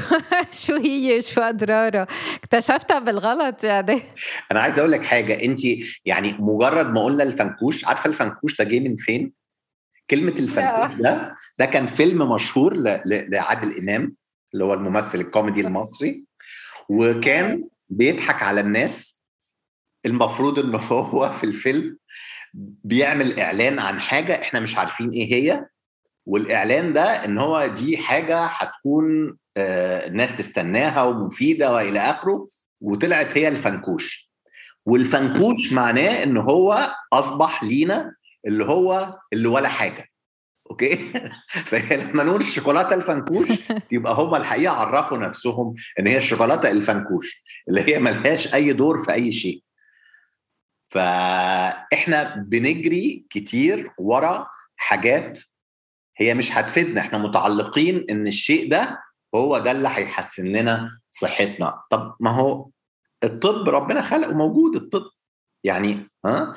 شو 0.53 0.76
هي؟ 0.76 1.21
شو 1.21 1.41
أضرارها 1.41 2.07
اكتشفتها 2.35 2.99
بالغلط 2.99 3.65
يعني. 3.65 4.03
أنا 4.53 4.61
عايز 4.61 4.79
أقول 4.79 4.93
لك 4.93 5.03
حاجة 5.03 5.45
أنت 5.45 5.61
يعني 6.05 6.37
مجرد 6.38 6.87
ما 6.87 7.05
قلنا 7.05 7.23
الفنكوش 7.23 7.85
عارفة 7.85 8.09
الفنكوش 8.11 8.59
ده 8.59 8.65
جاي 8.65 8.81
من 8.81 8.97
فين؟ 8.97 9.33
كلمة 10.11 10.35
الفنكوش 10.38 11.00
ده 11.00 11.35
ده 11.59 11.67
كان 11.67 11.87
فيلم 11.87 12.33
مشهور 12.33 12.75
لعادل 13.07 13.79
إمام. 13.79 14.17
اللي 14.55 14.65
هو 14.65 14.75
الممثل 14.75 15.21
الكوميدي 15.21 15.61
المصري 15.61 16.25
وكان 16.88 17.65
بيضحك 17.88 18.43
على 18.43 18.61
الناس. 18.61 19.21
المفروض 20.07 20.59
إن 20.59 20.75
هو 20.75 21.33
في 21.33 21.45
الفيلم 21.45 21.97
بيعمل 22.85 23.41
إعلان 23.41 23.79
عن 23.79 24.00
حاجة 24.00 24.43
إحنا 24.43 24.61
مش 24.61 24.76
عارفين 24.76 25.11
إيه 25.11 25.35
هي 25.35 25.67
والإعلان 26.26 26.93
ده 26.93 27.25
إن 27.25 27.38
هو 27.38 27.67
دي 27.67 27.99
حاجة 27.99 28.45
هتكون 28.45 29.37
آه 29.57 30.07
الناس 30.07 30.37
تستناها 30.37 31.03
ومفيدة 31.03 31.73
وإلى 31.75 32.00
آخره 32.00 32.49
وطلعت 32.81 33.38
هي 33.38 33.49
الفنكوش. 33.49 34.31
والفنكوش 34.87 35.73
معناه 35.73 36.23
إن 36.23 36.37
هو 36.37 36.95
أصبح 37.12 37.65
لينا 37.65 38.15
اللي 38.47 38.65
هو 38.65 39.19
اللي 39.33 39.49
ولا 39.49 39.69
حاجة. 39.69 40.09
أوكي؟ 40.70 40.96
فهي 41.70 41.96
لما 41.96 42.23
نقول 42.23 42.40
الشوكولاته 42.40 42.94
الفنكوش 42.94 43.49
يبقى 43.92 44.14
هم 44.14 44.35
الحقيقة 44.35 44.75
عرفوا 44.75 45.18
نفسهم 45.18 45.75
إن 45.99 46.06
هي 46.06 46.18
الشوكولاته 46.18 46.70
الفنكوش 46.70 47.42
اللي 47.68 47.80
هي 47.80 47.99
ملهاش 47.99 48.54
أي 48.54 48.73
دور 48.73 49.02
في 49.02 49.12
أي 49.12 49.32
شيء. 49.32 49.62
فإحنا 50.88 52.35
بنجري 52.49 53.26
كتير 53.30 53.90
ورا 53.99 54.46
حاجات 54.76 55.40
هي 56.16 56.35
مش 56.35 56.52
هتفيدنا 56.52 57.00
إحنا 57.00 57.18
متعلقين 57.18 58.06
إن 58.11 58.26
الشيء 58.26 58.70
ده 58.70 59.02
هو 59.35 59.58
ده 59.58 59.70
اللي 59.70 59.88
هيحسن 59.88 60.44
لنا 60.44 60.99
صحتنا. 61.11 61.82
طب 61.90 62.16
ما 62.20 62.30
هو 62.30 62.70
الطب 63.25 63.68
ربنا 63.68 64.02
خلقه 64.02 64.32
موجود 64.32 64.76
الطب 64.76 65.11
يعني 65.64 66.11
ها؟ 66.26 66.54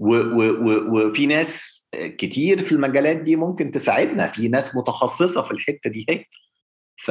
وفي 0.00 1.26
ناس 1.26 1.80
كتير 1.94 2.62
في 2.62 2.72
المجالات 2.72 3.16
دي 3.16 3.36
ممكن 3.36 3.70
تساعدنا. 3.70 4.26
في 4.26 4.48
ناس 4.48 4.76
متخصصة 4.76 5.42
في 5.42 5.50
الحتة 5.50 5.90
دي. 5.90 6.06
هي 6.10 6.24
ف 6.96 7.10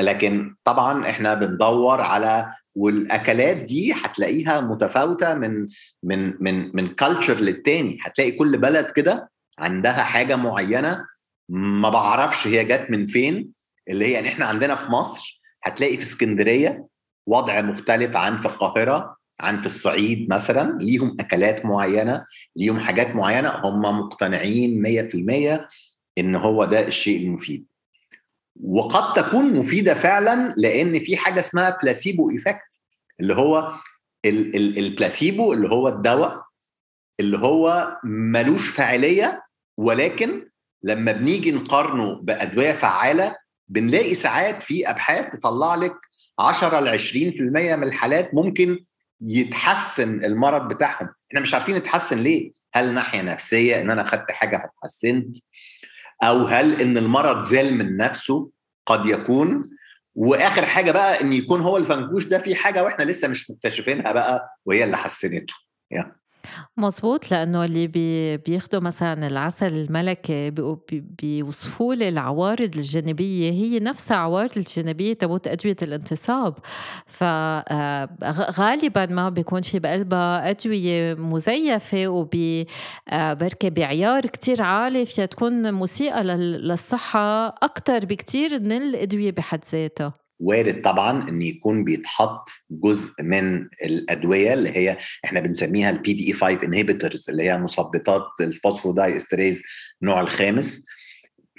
لكن 0.00 0.54
طبعا 0.64 1.10
إحنا 1.10 1.34
بندور 1.34 2.00
على 2.00 2.46
والأكلات 2.74 3.56
دي 3.56 3.92
هتلاقيها 3.92 4.60
متفاوتة 4.60 5.34
من 5.34 5.68
من 6.02 6.34
من 6.40 6.76
من 6.76 6.94
culture 6.94 7.34
للتاني. 7.34 7.98
هتلاقي 8.02 8.30
كل 8.32 8.58
بلد 8.58 8.90
كده 8.90 9.30
عندها 9.58 10.02
حاجة 10.02 10.36
معينة 10.36 11.06
ما 11.48 11.90
بعرفش 11.90 12.46
هي 12.46 12.64
جت 12.64 12.86
من 12.90 13.06
فين. 13.06 13.52
اللي 13.90 14.04
هي 14.06 14.10
يعني 14.12 14.28
إحنا 14.28 14.44
عندنا 14.46 14.74
في 14.74 14.90
مصر 14.90 15.40
هتلاقي 15.62 15.96
في 15.96 16.02
اسكندرية 16.02 16.86
وضع 17.26 17.60
مختلف 17.60 18.16
عن 18.16 18.40
في 18.40 18.46
القاهرة. 18.46 19.16
عن 19.40 19.60
في 19.60 19.66
الصعيد 19.66 20.30
مثلا 20.30 20.78
ليهم 20.80 21.16
أكلات 21.20 21.66
معينة 21.66 22.24
ليهم 22.56 22.80
حاجات 22.80 23.14
معينة 23.16 23.48
هم 23.48 23.80
مقتنعين 23.80 24.82
100% 25.58 25.60
إن 26.18 26.34
هو 26.36 26.64
ده 26.64 26.86
الشيء 26.86 27.26
المفيد. 27.26 27.66
وقد 28.62 29.12
تكون 29.22 29.54
مفيدة 29.54 29.94
فعلا 29.94 30.54
لأن 30.56 30.98
في 30.98 31.16
حاجة 31.16 31.40
اسمها 31.40 31.78
placebo 31.82 32.30
effect 32.30 32.80
اللي 33.20 33.34
هو 33.34 33.72
البلاسيبو 34.26 35.52
اللي 35.52 35.68
هو 35.68 35.88
الدواء 35.88 36.42
اللي 37.20 37.38
هو 37.38 37.96
ملوش 38.04 38.68
فاعلية 38.68 39.42
ولكن 39.76 40.50
لما 40.82 41.12
بنيجي 41.12 41.52
نقارنه 41.52 42.14
بأدوية 42.14 42.72
فعالة 42.72 43.36
بنلاقي 43.68 44.14
ساعات 44.14 44.62
في 44.62 44.90
أبحاث 44.90 45.28
تطلع 45.28 45.74
لك 45.74 45.94
10 46.38 46.80
ل 46.80 46.98
20% 46.98 47.02
من 47.40 47.82
الحالات 47.82 48.34
ممكن 48.34 48.84
يتحسن 49.20 50.24
المرض 50.24 50.68
بتاعهم. 50.68 51.08
إحنا 51.30 51.40
مش 51.40 51.54
عارفين 51.54 51.76
يتحسن 51.76 52.18
ليه. 52.18 52.52
هل 52.74 52.94
ناحية 52.94 53.22
نفسية 53.22 53.80
إن 53.80 53.90
أنا 53.90 54.04
خدت 54.04 54.30
حاجة 54.30 54.72
فتحسنت 54.82 55.36
أو 56.22 56.44
هل 56.44 56.80
إن 56.80 56.98
المرض 56.98 57.40
زال 57.40 57.74
من 57.74 57.96
نفسه؟ 57.96 58.50
قد 58.86 59.06
يكون. 59.06 59.70
وآخر 60.14 60.66
حاجة 60.66 60.92
بقى 60.92 61.20
إن 61.20 61.32
يكون 61.32 61.60
هو 61.60 61.76
الفنكوش 61.76 62.24
ده 62.24 62.38
في 62.38 62.54
حاجة 62.54 62.82
وإحنا 62.84 63.04
لسه 63.04 63.28
مش 63.28 63.50
مكتشفينها 63.50 64.12
بقى 64.12 64.58
وهي 64.64 64.84
اللي 64.84 64.96
حسنته. 64.96 65.54
يعني. 65.90 66.19
مظبوط 66.76 67.30
لأنه 67.30 67.64
اللي 67.64 67.86
بي 67.86 68.36
بياخدوا 68.36 68.80
مثلا 68.80 69.26
العسل 69.26 69.66
الملكي 69.66 70.50
بيوصفوا 70.90 71.94
لي 71.94 72.08
العوارض 72.08 72.76
الجانبية 72.76 73.50
هي 73.50 73.78
نفسها 73.78 74.16
عوارض 74.16 74.50
الجانبية 74.56 75.12
تبوت 75.12 75.48
أدوية 75.48 75.76
الانتصاب. 75.82 76.54
فغالبا 77.06 79.06
ما 79.06 79.28
بيكون 79.28 79.62
في 79.62 79.78
بقلبها 79.78 80.50
أدوية 80.50 81.14
مزيفة 81.14 82.08
وبركة 82.08 83.68
بعيار 83.68 84.26
كتير 84.26 84.62
عالي 84.62 85.06
فيها 85.06 85.26
تكون 85.26 85.72
مسيئة 85.74 86.22
للصحة 86.22 87.48
أكتر 87.48 88.06
بكتير 88.06 88.60
من 88.60 88.72
الأدوية 88.72 89.30
بحد 89.32 89.60
ذاتها. 89.72 90.19
وارد 90.40 90.82
طبعا 90.82 91.28
إن 91.28 91.42
يكون 91.42 91.84
بيتحط 91.84 92.48
جزء 92.70 93.12
من 93.22 93.68
الأدوية 93.84 94.52
اللي 94.52 94.76
هي 94.76 94.96
إحنا 95.24 95.40
بنسميها 95.40 95.90
ال 95.90 96.12
PDE 96.12 96.32
5 96.32 96.62
inhibitors 96.64 97.30
اللي 97.30 97.42
هي 97.50 97.58
مثبطات 97.58 98.26
ال 98.40 99.16
phosphodiesterase 99.16 99.62
النوع 100.02 100.20
الخامس 100.20 100.82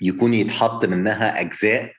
يكون 0.01 0.33
يتحط 0.33 0.85
منها 0.85 1.41
أجزاء 1.41 1.93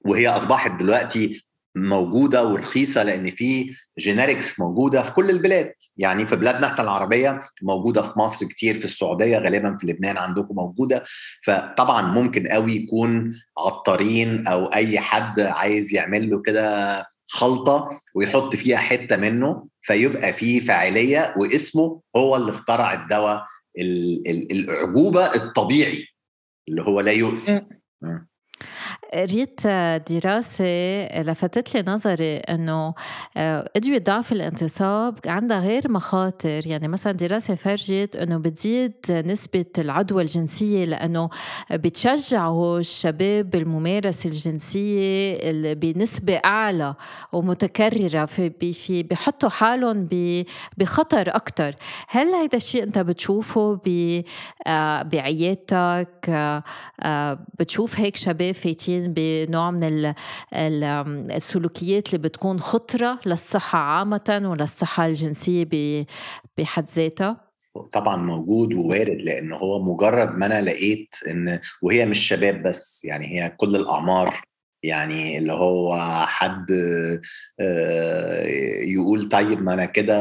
وهي 0.00 0.28
أصبحت 0.28 0.80
دلوقتي 0.80 1.44
موجودة 1.76 2.44
ورخيصة 2.46 3.02
لأن 3.02 3.30
في 3.30 3.74
generics 3.98 4.60
موجودة 4.60 5.02
في 5.02 5.10
كل 5.12 5.30
البلاد. 5.30 5.72
يعني 5.96 6.26
في 6.26 6.36
بلادنا 6.36 6.66
إحنا 6.66 6.82
العربية 6.82 7.42
موجودة 7.62 8.02
في 8.02 8.18
مصر 8.18 8.46
كتير 8.46 8.74
في 8.74 8.84
السعودية 8.84 9.38
غالبا 9.38 9.76
في 9.76 9.86
لبنان 9.86 10.16
عندكم 10.16 10.54
موجودة. 10.54 11.02
فطبعا 11.44 12.02
ممكن 12.02 12.46
قوي 12.48 12.72
يكون 12.72 13.34
عطارين 13.58 14.46
أو 14.46 14.66
أي 14.66 15.00
حد 15.00 15.40
عايز 15.40 15.94
يعمل 15.94 16.30
له 16.30 16.42
كده 16.42 17.06
خلطة 17.28 18.00
ويحط 18.14 18.56
فيها 18.56 18.76
حتة 18.76 19.16
منه 19.16 19.66
فيبقى 19.82 20.32
فيه 20.32 20.60
فاعلية 20.60 21.34
واسمه 21.38 22.00
هو 22.16 22.36
اللي 22.36 22.50
اخترع 22.50 22.94
الدواء 23.02 23.44
الأعجوبة 24.50 25.34
الطبيعي 25.34 26.06
اللي 26.68 26.82
هو 26.82 27.00
لا 27.00 27.12
يؤذي. 27.12 27.66
قريت 29.14 29.66
دراسة 30.10 30.64
لفتت 31.22 31.74
لي 31.74 31.84
نظري 31.86 32.36
إنه 32.36 32.94
آه، 33.36 33.70
أدوية 33.76 33.98
ضعف 33.98 34.32
الانتصاب 34.32 35.18
عندها 35.26 35.60
غير 35.60 35.90
مخاطر. 35.90 36.66
يعني 36.66 36.88
مثلا 36.88 37.12
دراسة 37.12 37.54
فرجت 37.54 38.16
إنه 38.16 38.38
بتزيد 38.38 38.94
نسبة 39.10 39.64
العدوى 39.78 40.22
الجنسية 40.22 40.84
لأنه 40.84 41.28
بتشجعوا 41.72 42.78
الشباب 42.78 43.50
بالممارسة 43.50 44.28
الجنسية 44.28 45.38
بنسبة 45.74 46.36
أعلى 46.44 46.94
ومتكررة 47.32 48.24
في 48.24 48.72
في 48.72 49.06
حالهم 49.50 50.08
بخطر 50.78 51.36
أكتر. 51.36 51.74
هل 52.08 52.34
هيدا 52.34 52.56
الشيء 52.56 52.82
أنت 52.82 52.98
بتشوفه 52.98 53.80
آه، 54.66 55.02
بعيادتك؟ 55.02 56.30
آه، 57.00 57.38
بتشوف 57.58 58.00
هيك 58.00 58.16
شباب 58.16 58.54
فايتين 58.54 59.03
بنوع 59.08 59.70
من 59.70 60.14
السلوكيات 61.30 62.14
اللي 62.14 62.28
بتكون 62.28 62.60
خطرة 62.60 63.20
للصحة 63.26 63.78
عامة 63.78 64.42
وللصحة 64.44 65.06
الجنسية 65.06 65.68
بحد 66.58 66.88
ذاتها؟ 66.96 67.44
طبعا 67.92 68.16
موجود 68.16 68.74
ووارد 68.74 69.20
لأن 69.20 69.52
هو 69.52 69.82
مجرد 69.82 70.38
ما 70.38 70.46
أنا 70.46 70.62
لقيت 70.62 71.14
إن 71.30 71.60
وهي 71.82 72.06
مش 72.06 72.18
شباب 72.18 72.62
بس 72.62 73.04
يعني 73.04 73.26
هي 73.26 73.48
كل 73.48 73.76
الأعمار 73.76 74.34
يعني 74.82 75.38
اللي 75.38 75.52
هو 75.52 75.96
حد 76.26 76.72
آه، 77.60 78.46
يقول 78.82 79.28
طيب 79.28 79.62
ما 79.62 79.74
أنا 79.74 79.84
كده 79.84 80.16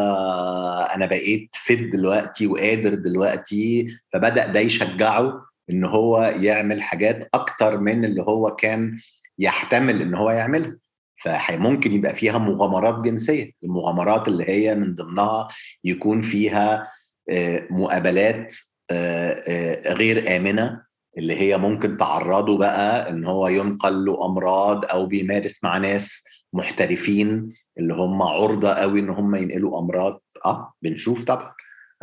أنا 0.95 1.05
بقيت 1.05 1.55
فت 1.55 1.79
دلوقتي 1.93 2.47
وقادر 2.47 2.93
دلوقتي 2.93 3.87
فبدأ 4.13 4.47
ده 4.47 4.59
يشجعه 4.59 5.45
إن 5.69 5.83
هو 5.85 6.33
يعمل 6.41 6.81
حاجات 6.81 7.29
أكتر 7.33 7.77
من 7.77 8.05
اللي 8.05 8.21
هو 8.21 8.55
كان 8.55 8.99
يحتمل 9.39 10.01
إن 10.01 10.15
هو 10.15 10.31
يعملها. 10.31 10.77
فممكن 11.23 11.93
يبقى 11.93 12.15
فيها 12.15 12.37
مغامرات 12.37 13.03
جنسية. 13.03 13.51
المغامرات 13.63 14.27
اللي 14.27 14.49
هي 14.49 14.75
من 14.75 14.95
ضمنها 14.95 15.47
يكون 15.83 16.21
فيها 16.21 16.83
آه، 17.29 17.67
مقابلات 17.69 18.53
آه، 18.91 19.41
آه، 19.47 19.93
غير 19.93 20.37
آمنة 20.37 20.81
اللي 21.17 21.35
هي 21.41 21.57
ممكن 21.57 21.97
تعرضه 21.97 22.57
بقى 22.57 23.09
إن 23.09 23.25
هو 23.25 23.47
ينقل 23.47 24.05
له 24.05 24.25
أمراض 24.25 24.85
أو 24.85 25.05
بيمارس 25.05 25.63
مع 25.63 25.77
ناس 25.77 26.23
محترفين 26.53 27.53
اللي 27.79 27.93
هم 27.93 28.21
عرضة 28.21 28.69
قوي 28.73 28.99
إن 28.99 29.09
هم 29.09 29.35
ينقلوا 29.35 29.79
أمراض. 29.79 30.23
آه 30.45 30.73
بنشوف 30.81 31.23
طبعا. 31.23 31.53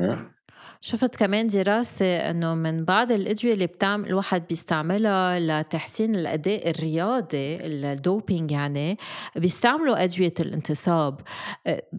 ها؟ 0.00 0.31
شفت 0.83 1.17
كمان 1.17 1.47
دراسة 1.47 2.31
إنه 2.31 2.55
من 2.55 2.85
بعض 2.85 3.13
الأدوية 3.13 3.53
اللي 3.53 3.67
بتعمل 3.67 4.09
الواحد 4.09 4.47
بيستعملها 4.49 5.41
لتحسين 5.41 6.15
الأداء 6.15 6.71
الرياضي 6.71 7.57
الدوبينج 7.57 8.51
يعني 8.51 8.99
بيستعملوا 9.37 10.05
أدوية 10.05 10.35
الانتصاب. 10.41 11.21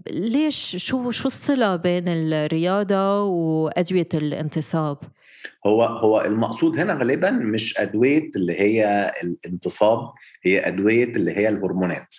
ليش؟ 0.09 0.75
شو 0.75 1.11
شو 1.11 1.27
الصلة 1.27 1.75
بين 1.75 2.03
الرياضة 2.07 3.21
وأدوية 3.23 4.07
الانتصاب؟ 4.13 4.97
هو 5.67 5.83
هو 5.83 6.21
المقصود 6.21 6.79
هنا 6.79 6.93
غالبا 6.93 7.31
مش 7.31 7.77
أدوية 7.77 8.29
اللي 8.35 8.59
هي 8.59 9.11
الانتصاب 9.23 10.11
هي 10.43 10.67
أدوية 10.67 11.03
اللي 11.03 11.37
هي 11.37 11.49
الهرمونات 11.49 12.15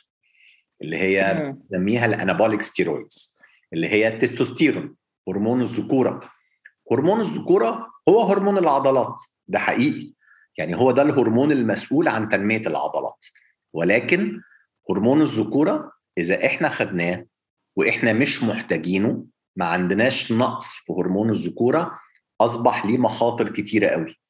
اللي 0.83 0.97
هي 0.97 1.35
بنسميها 1.35 2.07
الأنابوليك 2.07 2.62
ستيرويدز 2.62 3.37
اللي 3.73 3.88
هي 3.88 4.09
التستوستيرون 4.09 4.95
هرمون 5.28 5.61
الذكورة. 5.61 6.31
هرمون 6.92 7.20
الذكورة 7.20 7.87
هو 8.08 8.22
هرمون 8.22 8.58
العضلات. 8.58 9.22
ده 9.46 9.58
حقيقي. 9.58 10.12
يعني 10.58 10.75
هو 10.76 10.90
ده 10.90 11.02
الهرمون 11.02 11.52
المسؤول 11.52 12.08
عن 12.08 12.28
تنمية 12.28 12.61
العضلات. 12.66 13.26
ولكن 13.72 14.40
هرمون 14.90 15.22
الذكورة 15.22 15.92
إذا 16.18 16.46
إحنا 16.46 16.68
خدناه 16.68 17.26
وإحنا 17.76 18.12
مش 18.12 18.42
محتاجينه 18.42 19.26
ما 19.56 19.64
عندناش 19.66 20.32
نقص 20.32 20.66
في 20.66 20.92
هرمون 20.92 21.30
الذكورة 21.30 21.99
أصبح 22.40 22.87
ليه 22.87 22.99
مخاطر 22.99 23.49
كتيرة 23.49 23.87
قوي. 23.87 24.20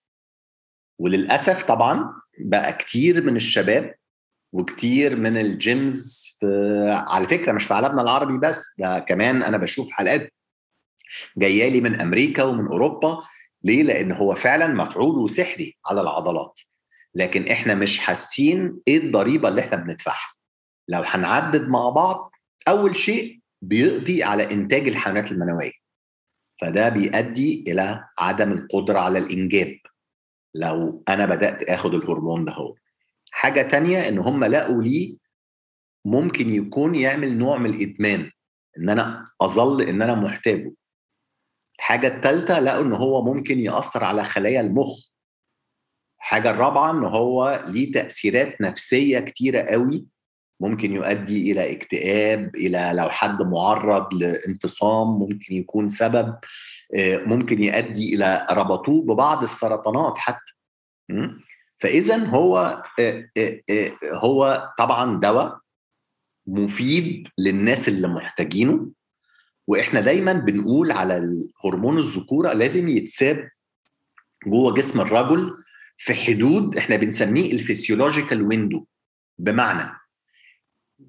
وللأسف 0.98 1.62
طبعا 1.62 2.14
بقى 2.38 2.72
كتير 2.72 3.22
من 3.24 3.36
الشباب 3.36 3.94
وكتير 4.52 5.16
من 5.16 5.36
الجيمز 5.36 6.28
على 6.88 7.26
فكرة 7.28 7.52
مش 7.52 7.64
في 7.64 7.74
عالمنا 7.74 8.02
العربي 8.02 8.38
بس 8.38 8.74
ده 8.78 8.98
كمان 8.98 9.42
أنا 9.42 9.56
بشوف 9.56 9.90
حلقات 9.90 10.32
جاية 11.36 11.68
لي 11.68 11.80
من 11.80 12.00
أمريكا 12.00 12.42
ومن 12.42 12.66
أوروبا. 12.66 13.22
ليه؟ 13.64 13.82
لأن 13.82 14.12
هو 14.12 14.34
فعلا 14.34 14.66
مفعول 14.66 15.30
سحري 15.30 15.76
على 15.86 16.00
العضلات. 16.00 16.60
لكن 17.14 17.48
إحنا 17.48 17.74
مش 17.74 17.98
حاسين 17.98 18.80
إيه 18.88 18.98
الضريبة 18.98 19.48
اللي 19.48 19.60
إحنا 19.60 19.76
بندفعها. 19.76 20.32
لو 20.88 21.02
هنعدد 21.06 21.68
مع 21.68 21.88
بعض 21.88 22.32
أول 22.68 22.96
شيء 22.96 23.40
بيقضي 23.62 24.22
على 24.22 24.50
إنتاج 24.50 24.88
الحيوانات 24.88 25.32
المنوية. 25.32 25.72
فده 26.60 26.88
بيؤدي 26.88 27.64
إلى 27.68 28.04
عدم 28.18 28.52
القدرة 28.52 28.98
على 28.98 29.18
الإنجاب. 29.18 29.78
لو 30.54 31.04
أنا 31.08 31.26
بدأت 31.26 31.62
آخد 31.62 31.94
الهرمون 31.94 32.44
ده 32.44 32.52
هو. 32.52 32.74
حاجة 33.30 33.62
تانية 33.62 34.08
إن 34.08 34.18
هم 34.18 34.44
لقوا 34.44 34.82
ليه 34.82 35.16
ممكن 36.04 36.54
يكون 36.54 36.94
يعمل 36.94 37.38
نوع 37.38 37.58
من 37.58 37.70
الإدمان. 37.70 38.30
إن 38.78 38.88
أنا 38.88 39.30
أظل 39.40 39.82
إن 39.82 40.02
أنا 40.02 40.14
محتاجه. 40.14 40.72
الحاجة 41.82 42.06
الثالثه 42.06 42.60
لقوا 42.60 42.84
إن 42.84 42.92
هو 42.92 43.24
ممكن 43.24 43.58
يأثر 43.58 44.04
على 44.04 44.24
خلايا 44.24 44.60
المخ. 44.60 44.98
الحاجة 46.20 46.50
الرابعة 46.50 46.90
إن 46.90 47.04
هو 47.04 47.64
ليه 47.68 47.92
تأثيرات 47.92 48.60
نفسية 48.60 49.20
كتيرة 49.20 49.60
قوي 49.60 50.06
ممكن 50.60 50.94
يؤدي 50.94 51.52
إلى 51.52 51.72
اكتئاب 51.72 52.56
إلى 52.56 52.92
لو 52.94 53.10
حد 53.10 53.42
معرض 53.42 54.14
لانفصام 54.14 55.08
ممكن 55.08 55.54
يكون 55.54 55.88
سبب 55.88 56.36
آه، 56.96 57.18
ممكن 57.18 57.62
يؤدي 57.62 58.14
إلى 58.14 58.46
ربطوه 58.50 59.02
ببعض 59.02 59.42
السرطانات 59.42 60.18
حتى. 60.18 60.52
فاذا 61.78 62.26
هو 62.26 62.82
آه، 63.00 63.30
آه، 63.38 63.92
هو 64.12 64.68
طبعا 64.78 65.20
دواء 65.20 65.58
مفيد 66.46 67.28
للناس 67.38 67.88
اللي 67.88 68.08
محتاجينه. 68.08 68.88
وإحنا 69.66 70.00
دايما 70.00 70.32
بنقول 70.32 70.92
على 70.92 71.16
الهرمون 71.16 71.98
الذكورة 71.98 72.52
لازم 72.52 72.88
يتساب 72.88 73.48
جوه 74.46 74.74
جسم 74.74 75.00
الرجل 75.00 75.54
في 75.96 76.14
حدود 76.14 76.76
إحنا 76.76 76.96
بنسميه 76.96 77.52
الفسيولوجيكال 77.52 78.42
ويندو 78.42 78.84
بمعنى 79.38 79.90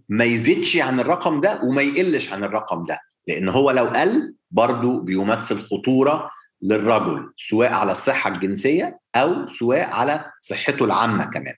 ما 0.09 0.23
يزيدش 0.25 0.77
عن 0.77 0.99
الرقم 0.99 1.41
ده 1.41 1.59
وما 1.63 1.81
يقلش 1.81 2.33
عن 2.33 2.43
الرقم 2.43 2.85
ده 2.85 2.99
لأن 3.27 3.49
هو 3.49 3.71
لو 3.71 3.85
قل 3.85 4.35
برضه 4.51 4.99
بيمثل 4.99 5.61
خطورة 5.61 6.29
للرجل 6.61 7.33
سواء 7.37 7.73
على 7.73 7.91
الصحة 7.91 8.31
الجنسية 8.33 8.99
أو 9.15 9.47
سواء 9.47 9.89
على 9.89 10.31
صحته 10.41 10.85
العامة 10.85 11.25
كمان. 11.25 11.53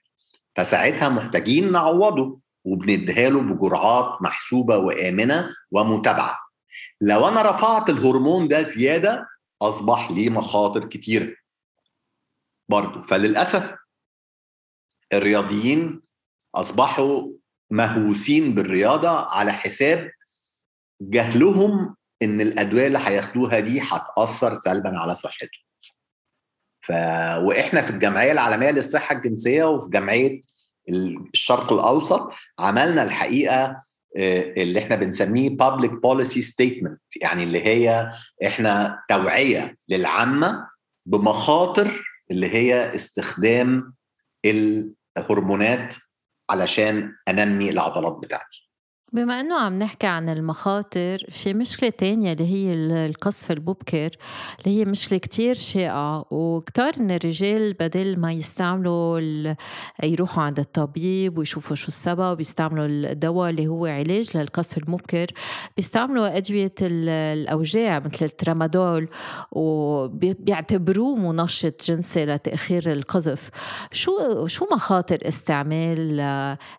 فساعتها 0.56 1.08
محتاجين 1.08 1.72
نعوضه 1.72 2.40
وبنديها 2.64 3.30
له 3.30 3.40
بجرعات 3.40 4.22
محسوبة 4.22 4.76
وآمنة 4.76 5.48
ومتابعة. 5.70 6.38
لو 7.00 7.28
أنا 7.28 7.42
رفعت 7.50 7.90
الهرمون 7.90 8.48
ده 8.48 8.62
زيادة 8.62 9.26
أصبح 9.62 10.10
ليه 10.10 10.30
مخاطر 10.30 10.88
كتير. 10.88 11.44
برضه 12.68 13.02
فللأسف 13.02 13.74
الرياضيين 15.12 16.02
أصبحوا 16.54 17.32
مهووسين 17.70 18.54
بالرياضة 18.54 19.08
على 19.08 19.52
حساب 19.52 20.10
جهلهم 21.00 21.96
إن 22.22 22.40
الأدوية 22.40 22.86
اللي 22.86 22.98
هياخدوها 22.98 23.60
دي 23.60 23.80
هتأثر 23.80 24.54
سلبا 24.54 24.98
على 24.98 25.14
صحتهم. 25.14 25.64
ف... 26.82 26.90
وإحنا 27.38 27.80
في 27.82 27.90
الجمعية 27.90 28.32
العالمية 28.32 28.70
للصحة 28.70 29.14
الجنسية 29.16 29.64
وفي 29.64 29.90
جمعية 29.90 30.40
الشرق 31.34 31.72
الأوسط 31.72 32.32
عملنا 32.58 33.02
الحقيقة 33.02 33.82
اللي 34.16 34.78
إحنا 34.78 34.96
بنسميه 34.96 35.50
public 35.50 35.90
policy 35.90 36.42
statement 36.42 36.96
يعني 37.20 37.42
اللي 37.42 37.64
هي 37.66 38.12
إحنا 38.46 39.02
توعية 39.08 39.76
للعامة 39.90 40.68
بمخاطر 41.06 42.02
اللي 42.30 42.48
هي 42.54 42.94
استخدام 42.94 43.94
الهرمونات 44.44 45.94
علشان 46.50 47.12
أنمي 47.28 47.70
العضلات 47.70 48.18
بتاعتي. 48.22 48.65
بما 49.16 49.40
إنه 49.40 49.60
عم 49.60 49.78
نحكي 49.78 50.06
عن 50.06 50.28
المخاطر 50.28 51.26
في 51.30 51.54
مشكلة 51.54 51.90
تانية 51.90 52.32
اللي 52.32 52.46
هي 52.52 52.74
القصف 53.06 53.52
المبكر 53.52 54.10
اللي 54.58 54.78
هي 54.78 54.84
مشكلة 54.84 55.18
كتير 55.18 55.54
شائعة 55.54 56.24
وكتار 56.30 56.92
من 56.98 57.10
الرجال 57.10 57.72
بدل 57.72 58.20
ما 58.20 58.32
يستعملوا 58.32 59.20
يروحوا 60.02 60.42
عند 60.42 60.58
الطبيب 60.58 61.38
ويشوفوا 61.38 61.76
شو 61.76 61.88
السبب 61.88 62.40
يستعملوا 62.40 62.86
الدواء 62.86 63.50
اللي 63.50 63.66
هو 63.66 63.86
علاج 63.86 64.36
للقصف 64.36 64.78
المبكر 64.78 65.26
بيستعملوا 65.76 66.36
أدوية 66.36 66.74
الأوجاع 66.82 67.98
مثل 67.98 68.24
الترامادول 68.24 69.08
وبيعتبروه 69.52 71.16
منشط 71.16 71.84
جنسي 71.84 72.26
لتأخير 72.26 72.92
القذف. 72.92 73.50
شو 73.92 74.46
شو 74.46 74.66
مخاطر 74.72 75.18
استعمال 75.28 76.20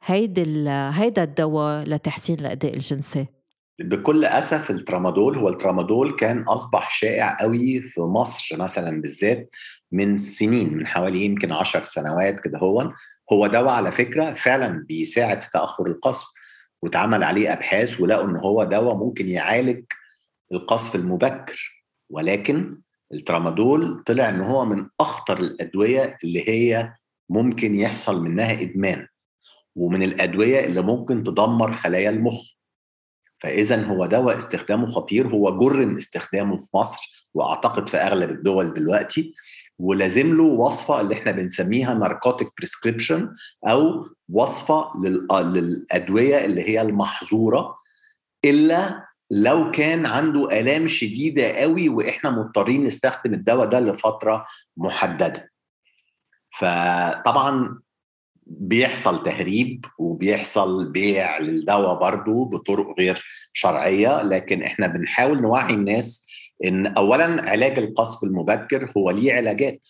هيدا 0.04 0.44
هيدا 0.94 1.24
الدواء 1.24 1.84
لتحسين 1.84 2.27
تحسين 2.28 2.46
الاداء 2.46 2.74
الجنسي 2.74 3.28
بكل 3.80 4.26
أسف 4.26 4.70
الترامادول 4.70 5.38
هو 5.38 5.50
الترامادول 5.50 6.16
كان 6.16 6.42
أصبح 6.44 6.92
شائع 6.92 7.38
قوي 7.40 7.82
في 7.82 8.02
مصر 8.02 8.58
مثلا 8.58 9.02
بالذات 9.02 9.56
من 9.92 10.18
سنين 10.18 10.74
من 10.74 10.88
حوالي 10.88 11.26
يمكن 11.26 11.52
عشر 11.52 11.84
سنوات 11.84 12.40
كده 12.40 12.60
هو. 12.60 12.92
هو 13.34 13.48
دواء 13.48 13.74
على 13.74 13.92
فكرة 13.92 14.34
فعلا 14.34 14.86
بيساعد 14.88 15.42
في 15.42 15.50
تأخر 15.54 15.88
القصف 15.88 16.28
واتعمل 16.82 17.24
عليه 17.24 17.54
أبحاث 17.54 18.02
ولقوا 18.02 18.26
إن 18.26 18.38
هو 18.38 18.64
دواء 18.64 18.96
ممكن 18.96 19.28
يعالج 19.28 19.84
القصف 20.54 20.96
المبكر. 20.96 21.84
ولكن 22.10 22.82
الترامادول 23.14 24.04
طلع 24.06 24.30
إن 24.30 24.42
هو 24.42 24.66
من 24.66 24.88
أخطر 25.00 25.40
الأدوية 25.40 26.18
اللي 26.24 26.50
هي 26.50 26.94
ممكن 27.30 27.80
يحصل 27.80 28.24
منها 28.24 28.62
إدمان. 28.62 29.08
ومن 29.78 30.04
الأدوية 30.04 30.66
اللي 30.66 30.82
ممكن 30.82 31.24
تدمر 31.24 31.72
خلايا 31.74 32.10
المخ. 32.10 32.42
فإذا 33.40 33.86
هو 33.86 34.06
دواء 34.06 34.38
استخدامه 34.38 34.88
خطير 34.88 35.28
هو 35.28 35.60
جرم 35.60 35.96
استخدامه 35.96 36.58
في 36.58 36.68
مصر 36.78 37.30
وأعتقد 37.34 37.90
في 37.90 37.98
أغلب 37.98 38.30
الدول 38.32 38.74
دلوقتي 38.74 39.34
ولازم 39.80 40.36
له 40.36 40.44
وصفة 40.44 41.02
اللي 41.02 41.14
إحنا 41.16 41.32
بنسميها 41.32 41.94
ناركوتيك 41.94 42.48
بريسكريبشن 42.58 43.34
أو 43.68 44.08
وصفة 44.30 44.92
للأدوية 45.34 46.46
اللي 46.46 46.70
هي 46.70 46.82
المحظورة 46.82 47.76
إلا 48.46 49.08
لو 49.32 49.72
كان 49.72 50.06
عنده 50.06 50.60
آلام 50.60 50.88
شديدة 50.88 51.52
قوي 51.52 51.90
وإحنا 51.90 52.32
مضطرين 52.32 52.84
نستخدم 52.86 53.34
الدواء 53.34 53.68
ده 53.70 53.80
لفترة 53.80 54.46
محددة. 54.78 55.52
فطبعا 56.60 57.80
بيحصل 58.50 59.24
تهريب 59.24 59.86
وبيحصل 59.98 60.92
بيع 60.92 61.38
للدواء 61.40 62.00
برضه 62.00 62.46
بطرق 62.46 62.96
غير 63.00 63.26
شرعية 63.54 64.22
لكن 64.22 64.64
إحنا 64.64 64.88
بنحاول 64.88 65.42
نوعي 65.42 65.74
الناس 65.74 66.28
إن 66.66 66.88
اولا 66.88 67.50
علاج 67.50 67.80
القصف 67.80 68.24
المبكر 68.24 68.92
هو 68.98 69.12
ليه 69.12 69.34
علاجات. 69.34 69.88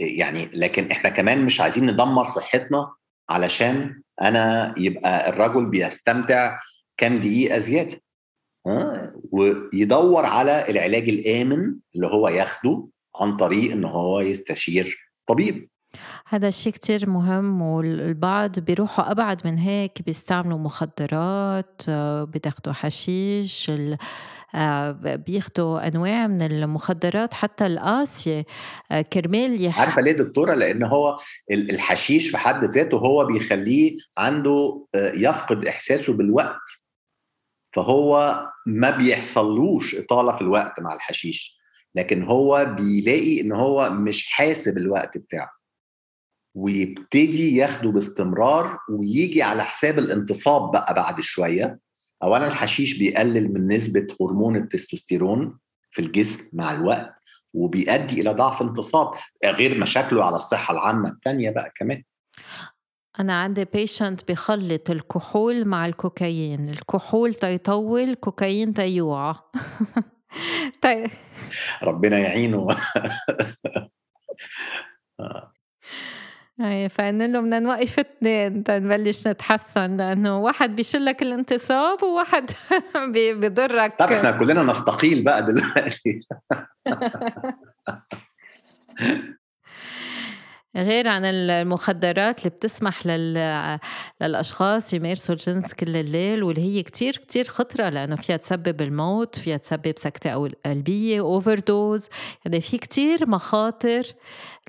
يعني 0.00 0.50
لكن 0.52 0.90
إحنا 0.90 1.10
كمان 1.10 1.44
مش 1.44 1.60
عايزين 1.60 1.86
ندمر 1.86 2.26
صحتنا 2.26 2.92
علشان 3.30 4.02
أنا 4.22 4.74
يبقى 4.78 5.28
الرجل 5.28 5.66
بيستمتع 5.66 6.58
كام 6.96 7.16
دقيقة 7.16 7.58
زيادة. 7.58 8.00
ها؟ 8.66 9.12
ويدور 9.32 10.26
على 10.26 10.64
العلاج 10.70 11.08
الآمن 11.08 11.74
اللي 11.94 12.06
هو 12.06 12.28
ياخده 12.28 12.86
عن 13.16 13.36
طريق 13.36 13.72
إن 13.72 13.84
هو 13.84 14.20
يستشير 14.20 14.98
طبيب. 15.26 15.68
هذا 16.32 16.48
الشيء 16.48 16.72
كتير 16.72 17.08
مهم 17.10 17.62
والبعض 17.62 18.58
بيروحوا 18.58 19.10
أبعد 19.10 19.46
من 19.46 19.58
هيك 19.58 20.02
بيستعملوا 20.06 20.58
مخدرات 20.58 21.82
بياخدوا 22.28 22.72
حشيش 22.72 23.72
آه، 24.54 24.90
بياخدوا 25.00 25.88
أنواع 25.88 26.26
من 26.26 26.42
المخدرات 26.42 27.34
حتى 27.34 27.66
القاسية 27.66 28.46
آه، 28.90 29.02
كرمال 29.02 29.64
يح... 29.64 29.80
عارفة 29.80 30.02
ليه 30.02 30.12
دكتورة؟ 30.12 30.54
لأن 30.54 30.82
هو 30.82 31.16
الحشيش 31.50 32.30
في 32.30 32.38
حد 32.38 32.64
ذاته 32.64 32.96
هو 32.96 33.24
بيخليه 33.24 33.96
عنده 34.18 34.86
آه، 34.94 35.12
يفقد 35.12 35.66
إحساسه 35.66 36.12
بالوقت. 36.12 36.80
فهو 37.72 38.40
ما 38.66 38.90
بيحصلوش 38.90 39.94
إطالة 39.94 40.32
في 40.32 40.42
الوقت 40.42 40.80
مع 40.80 40.94
الحشيش. 40.94 41.58
لكن 41.94 42.22
هو 42.22 42.74
بيلاقي 42.78 43.40
إن 43.40 43.52
هو 43.52 43.90
مش 43.90 44.32
حاسب 44.32 44.78
الوقت 44.78 45.18
بتاعه. 45.18 45.61
ويبتدي 46.54 47.56
ياخده 47.56 47.90
باستمرار 47.90 48.78
ويجي 48.90 49.42
على 49.42 49.64
حساب 49.64 49.98
الانتصاب 49.98 50.70
بقى 50.70 50.94
بعد 50.94 51.20
شوية. 51.20 51.78
اولا 52.22 52.46
الحشيش 52.46 52.98
بيقلل 52.98 53.52
من 53.52 53.68
نسبة 53.68 54.06
هرمون 54.20 54.56
التستوستيرون 54.56 55.58
في 55.90 56.02
الجسم 56.02 56.48
مع 56.52 56.74
الوقت 56.74 57.14
وبيؤدي 57.54 58.20
إلى 58.20 58.30
ضعف 58.30 58.62
انتصاب 58.62 59.14
غير 59.44 59.78
مشاكله 59.78 60.24
على 60.24 60.36
الصحة 60.36 60.74
العامة 60.74 61.08
الثانية 61.08 61.50
بقى 61.50 61.72
كمان. 61.76 62.02
أنا 63.20 63.40
عندي 63.40 63.64
بيشنت 63.64 64.30
بخلط 64.30 64.90
الكحول 64.90 65.64
مع 65.64 65.86
الكوكايين 65.86 66.70
الكحول 66.70 67.34
تيطول 67.34 68.14
كوكايين 68.14 68.74
تيوعى. 68.74 69.34
طيب. 70.82 71.10
ربنا 71.82 72.18
يعينه. 72.18 72.66
أي 76.64 76.88
فقلنا 76.88 77.24
له 77.24 77.40
بدنا 77.40 77.58
نوقف 77.58 77.98
اثنين. 77.98 78.64
تنبلش 78.64 79.28
نتحسن 79.28 79.96
لأنه 79.96 80.38
واحد 80.38 80.76
بيشلك 80.76 81.22
الانتصاب 81.22 82.02
وواحد 82.02 82.50
بيضرك. 83.12 83.94
طب 83.98 84.12
إحنا 84.12 84.30
كلنا 84.30 84.62
نستقيل 84.62 85.24
بقى 85.24 85.44
دلوقتي. 85.46 86.20
غير 90.76 91.08
عن 91.08 91.24
المخدرات 91.24 92.38
اللي 92.38 92.50
بتسمح 92.50 93.06
لل... 93.06 93.78
للأشخاص 94.20 94.94
يمارسوا 94.94 95.34
الجنس 95.34 95.74
كل 95.74 95.96
الليل 95.96 96.42
واللي 96.42 96.62
هي 96.62 96.82
كتير 96.82 97.16
كتير 97.16 97.44
خطرة 97.44 97.88
لأنه 97.88 98.16
فيها 98.16 98.36
تسبب 98.36 98.82
الموت 98.82 99.38
فيها 99.38 99.56
تسبب 99.56 99.94
سكتة 99.96 100.48
قلبية 100.66 101.20
أوفر 101.20 101.58
دوز 101.58 102.08
يعني 102.44 102.60
في 102.60 102.78
كتير 102.78 103.30
مخاطر 103.30 104.02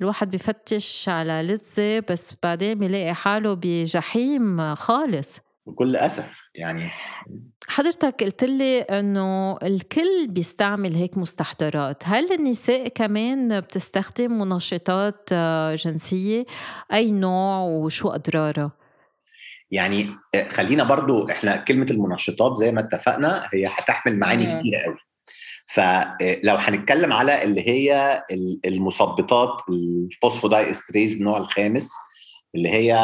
الواحد 0.00 0.30
بفتش 0.30 1.08
على 1.08 1.42
لذة 1.42 2.04
بس 2.10 2.34
بعدين 2.42 2.78
بيلاقي 2.78 3.14
حاله 3.14 3.54
بجحيم 3.62 4.74
خالص. 4.74 5.43
بكل 5.66 5.96
أسف 5.96 6.48
يعني. 6.54 6.90
حضرتك 7.68 8.24
قلت 8.24 8.44
لي 8.44 8.80
إنه 8.80 9.56
الكل 9.62 10.26
بيستعمل 10.28 10.94
هيك 10.94 11.18
مستحضرات. 11.18 12.02
هل 12.06 12.32
النساء 12.32 12.88
كمان 12.88 13.60
بتستخدم 13.60 14.38
منشطات 14.38 15.28
آه، 15.32 15.74
جنسية؟ 15.74 16.46
أي 16.92 17.12
نوع 17.12 17.58
وشو 17.58 18.08
أضرارها؟ 18.08 18.72
يعني 19.70 20.06
آه، 20.34 20.44
خلينا 20.44 20.84
برضو 20.84 21.30
إحنا 21.30 21.56
كلمة 21.56 21.86
المنشطات 21.90 22.56
زي 22.56 22.72
ما 22.72 22.80
اتفقنا 22.80 23.48
هي 23.52 23.66
هتحمل 23.66 24.18
معاني 24.18 24.44
كتيره 24.44 24.78
قوي. 24.84 24.96
فلو 25.66 26.54
هنتكلم 26.54 27.12
على 27.12 27.42
اللي 27.42 27.68
هي 27.68 28.22
المثبطات 28.66 29.62
ال 29.68 30.70
phosphodiesterase 30.70 31.16
النوع 31.16 31.38
الخامس 31.38 31.90
اللي 32.54 32.68
هي 32.68 32.94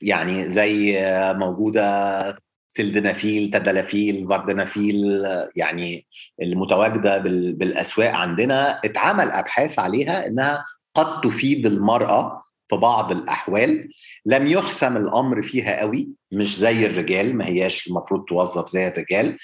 يعني 0.00 0.50
زي 0.50 1.00
موجودة 1.36 2.38
sildenafil 2.68 3.50
tadalafil 3.50 4.26
vardenafil 4.28 5.26
يعني 5.56 6.06
المتواجدة 6.42 7.18
بالأسواق 7.52 8.10
عندنا 8.10 8.80
اتعمل 8.84 9.30
أبحاث 9.30 9.78
عليها 9.78 10.26
إنها 10.26 10.64
قد 10.94 11.20
تفيد 11.20 11.66
المرأة 11.66 12.42
في 12.68 12.76
بعض 12.76 13.12
الأحوال. 13.12 13.88
لم 14.26 14.46
يحسم 14.46 14.96
الأمر 14.96 15.42
فيها 15.42 15.80
قوي 15.80 16.08
مش 16.32 16.58
زي 16.58 16.86
الرجال 16.86 17.36
ما 17.36 17.46
هياش 17.46 17.86
المفروض 17.88 18.24
توظف 18.24 18.68
زي 18.68 18.88
الرجال. 18.88 19.36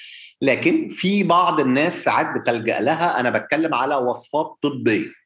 لكن 0.42 0.88
في 0.88 1.22
بعض 1.22 1.60
الناس 1.60 2.04
ساعات 2.04 2.26
بتلجأ 2.40 2.80
لها 2.80 3.20
أنا 3.20 3.30
بتكلم 3.30 3.74
على 3.74 3.94
وصفات 3.94 4.56
طبية. 4.62 5.23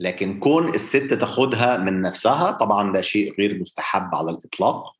لكن 0.00 0.40
كون 0.40 0.74
الست 0.74 1.14
تاخدها 1.14 1.76
من 1.76 2.02
نفسها 2.02 2.50
طبعا 2.50 2.92
ده 2.92 3.00
شيء 3.00 3.34
غير 3.38 3.60
مستحب 3.60 4.14
على 4.14 4.30
الإطلاق. 4.30 4.92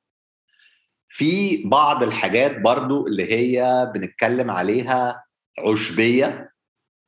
في 1.09 1.63
بعض 1.67 2.03
الحاجات 2.03 2.61
برضو 2.61 3.07
اللي 3.07 3.33
هي 3.33 3.87
بنتكلم 3.95 4.51
عليها 4.51 5.25
عشبية 5.59 6.53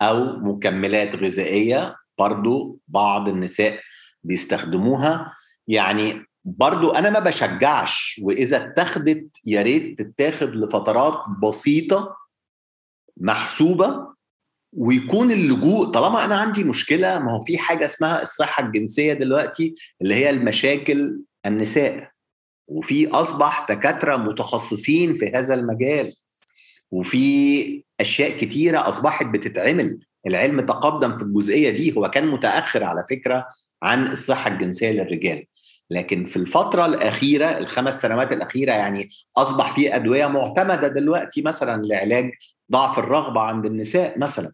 أو 0.03 0.37
مكملات 0.37 1.17
غذائية 1.17 1.97
برضو 2.19 2.79
بعض 2.89 3.29
النساء 3.29 3.81
بيستخدموها. 4.23 5.33
يعني 5.69 6.27
برضو 6.45 6.91
أنا 6.91 7.11
ما 7.11 7.19
بشجعش 7.19 8.21
وإذا 8.25 8.57
اتخذت 8.67 9.27
يا 9.45 9.63
ريت 9.63 10.03
تتاخد 10.03 10.49
لفترات 10.57 11.25
بسيطة 11.43 12.17
محسوبة 13.17 14.15
ويكون 14.73 15.31
اللجوء 15.31 15.87
طالما 15.87 16.25
أنا 16.25 16.37
عندي 16.37 16.65
مشكلة 16.65 17.19
ما 17.19 17.33
هو 17.33 17.45
في 17.45 17.59
حاجة 17.59 17.85
اسمها 17.85 18.23
الصحة 18.23 18.67
الجنسية 18.67 19.13
دلوقتي 19.13 19.75
اللي 20.03 20.15
هي 20.15 20.31
المشاكل 20.31 21.21
النساء. 21.47 22.11
وفي 22.69 23.09
أصبح 23.09 23.67
دكاترة 23.71 24.17
متخصصين 24.17 25.17
في 25.17 25.33
هذا 25.35 25.55
المجال. 25.55 26.13
وفي 26.91 27.85
أشياء 28.01 28.39
كتيرة 28.39 28.89
أصبحت 28.89 29.27
بتتعمل. 29.27 29.99
العلم 30.27 30.61
تقدم 30.61 31.17
في 31.17 31.23
الجزئية 31.23 31.71
دي 31.71 31.97
هو 31.97 32.11
كان 32.11 32.27
متأخر 32.27 32.85
على 32.85 33.05
فكرة 33.11 33.47
عن 33.83 34.07
الصحة 34.07 34.51
الجنسية 34.51 34.91
للرجال. 34.91 35.45
لكن 35.91 36.25
في 36.25 36.37
الفترة 36.37 36.87
الأخيرة 36.87 37.59
الخمس 37.59 38.01
سنوات 38.03 38.33
الأخيرة 38.33 38.73
يعني 38.73 39.09
أصبح 39.37 39.75
في 39.75 39.97
أدوية 39.97 40.27
معتمدة 40.27 40.89
دلوقتي 40.89 41.43
مثلا 41.43 41.83
لعلاج 41.87 42.31
ضعف 42.73 42.99
الرغبة 42.99 43.41
عند 43.41 43.67
النساء 43.67 44.19
مثلا. 44.19 44.53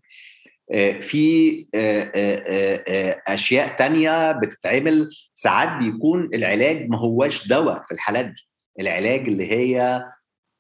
في 1.01 1.67
آه، 1.75 2.11
آه، 2.15 3.23
أشياء 3.29 3.77
تانية 3.77 4.33
بتتعمل. 4.33 5.11
ساعات 5.35 5.85
بيكون 5.85 6.29
العلاج 6.35 6.89
ما 6.89 6.99
هواش 6.99 7.49
دواء 7.49 7.85
في 7.89 7.95
الحالات 7.95 8.27
دي. 8.27 8.49
العلاج 8.81 9.29
اللي 9.29 9.53
هي 9.53 10.05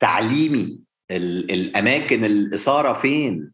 تعليمي. 0.00 0.86
الأماكن 1.10 2.24
الإثارة 2.24 2.92
فين؟ 2.92 3.52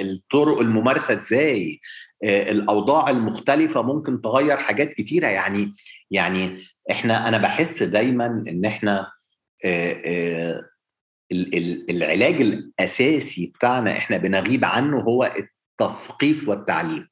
الطرق 0.00 0.60
الممارسة 0.60 1.14
إزاي؟ 1.14 1.80
الأوضاع 2.24 3.10
المختلفة 3.10 3.82
ممكن 3.82 4.20
تغير 4.20 4.56
حاجات 4.56 4.92
كتيرة. 4.92 5.26
يعني 5.28 5.72
يعني 6.10 6.56
إحنا 6.90 7.28
أنا 7.28 7.38
بحس 7.38 7.82
دايما 7.82 8.26
إن 8.26 8.64
إحنا 8.64 9.06
العلاج 11.90 12.40
الأساسي 12.40 13.52
بتاعنا 13.56 13.90
إحنا 13.96 14.16
بنغيب 14.16 14.64
عنه 14.64 15.00
هو 15.00 15.32
التثقيف 15.82 16.48
والتعليم. 16.48 17.08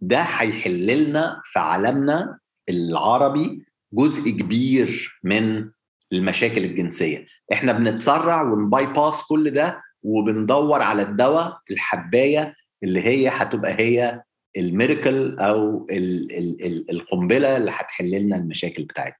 ده 0.00 0.20
هيحل 0.20 0.86
لنا 0.86 1.40
في 1.44 1.58
عالمنا 1.58 2.38
العربي 2.68 3.64
جزء 3.92 4.30
كبير 4.30 5.18
من 5.24 5.70
المشاكل 6.12 6.64
الجنسية. 6.64 7.26
إحنا 7.52 7.72
بنتسرع 7.72 8.42
ونباي 8.42 8.86
باس 8.86 9.22
كل 9.22 9.50
ده 9.50 9.82
وبندور 10.02 10.82
على 10.82 11.02
الدواء 11.02 11.58
الحباية 11.70 12.54
اللي 12.82 13.00
هي 13.00 13.28
هتبقى 13.28 13.72
هي 13.72 14.22
الميركل 14.56 15.38
أو 15.38 15.86
القنبلة 16.90 17.56
اللي 17.56 17.70
هتحل 17.70 18.10
لنا 18.10 18.36
المشاكل 18.36 18.84
بتاعتنا. 18.84 19.19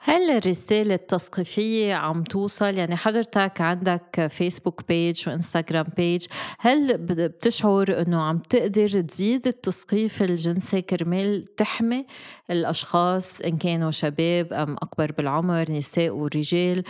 هل 0.00 0.30
الرسالة 0.30 0.94
التثقيفية 0.94 1.94
عم 1.94 2.24
توصل 2.24 2.74
يعني 2.74 2.96
حضرتك 2.96 3.60
عندك 3.60 4.26
فيسبوك 4.30 4.88
بيج 4.88 5.28
وانستغرام 5.28 5.86
بيج 5.96 6.26
هل 6.58 6.98
بتشعر 6.98 8.02
إنه 8.02 8.22
عم 8.22 8.38
تقدر 8.38 9.00
تزيد 9.00 9.46
التثقيف 9.46 10.22
الجنسي 10.22 10.82
كرمال 10.82 11.54
تحمي 11.56 12.06
الأشخاص 12.50 13.40
إن 13.40 13.58
كانوا 13.58 13.90
شباب 13.90 14.52
أم 14.52 14.72
أكبر 14.72 15.12
بالعمر 15.12 15.70
نساء 15.70 16.10
ورجال 16.10 16.84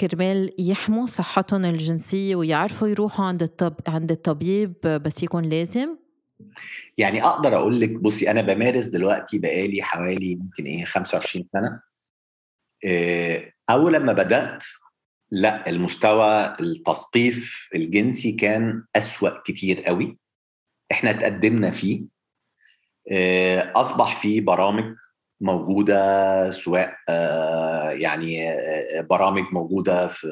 كرمال 0.00 0.52
يحموا 0.58 1.06
صحتهم 1.06 1.64
الجنسية 1.64 2.36
ويعرفوا 2.36 2.88
يروحوا 2.88 3.24
عند 3.24 3.42
الطب 3.42 3.74
عند 3.88 4.10
الطبيب 4.10 4.74
بس 4.82 5.22
يكون 5.22 5.44
لازم؟ 5.44 6.02
يعني 6.98 7.24
أقدر 7.24 7.56
أقول 7.56 7.80
لك 7.80 7.90
بصي 7.90 8.30
أنا 8.30 8.42
بمارس 8.42 8.86
دلوقتي 8.86 9.38
بقالي 9.38 9.82
حوالي 9.82 10.32
يمكن 10.32 10.64
إيه 10.64 10.84
25 10.84 11.46
سنة 11.52 11.68
آه، 11.68 11.91
أول 13.70 13.92
لما 13.92 14.12
بدأت 14.12 14.64
لا 15.30 15.68
المستوى 15.70 16.52
التثقيف 16.60 17.68
الجنسي 17.74 18.32
كان 18.32 18.84
أسوأ 18.96 19.42
كتير 19.44 19.80
قوي. 19.80 20.18
إحنا 20.92 21.12
تقدمنا 21.12 21.70
فيه. 21.70 22.04
آه، 23.10 23.72
أصبح 23.74 24.20
في 24.20 24.40
برامج 24.40 24.94
موجودة 25.40 26.50
سواء 26.50 26.96
آه، 27.08 27.90
يعني 27.90 28.56
برامج 29.10 29.42
موجودة 29.52 30.08
في 30.08 30.26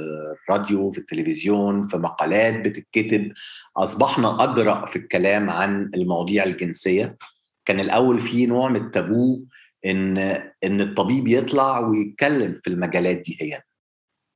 الراديو 0.48 0.90
في 0.90 0.98
التلفزيون 0.98 1.86
في 1.86 1.96
مقالات 1.96 2.60
بتتكتب. 2.60 3.32
أصبحنا 3.76 4.44
أجرأ 4.44 4.86
في 4.86 4.96
الكلام 4.96 5.50
عن 5.50 5.90
المواضيع 5.94 6.44
الجنسية. 6.44 7.16
كان 7.64 7.80
الأول 7.80 8.20
في 8.20 8.46
نوع 8.46 8.68
من 8.68 8.76
التابو 8.76 9.44
إن 9.86 10.18
إن 10.64 10.80
الطبيب 10.80 11.28
يطلع 11.28 11.78
ويتكلم 11.80 12.60
في 12.64 12.70
المجالات 12.70 13.16
دي 13.16 13.38
هي. 13.40 13.62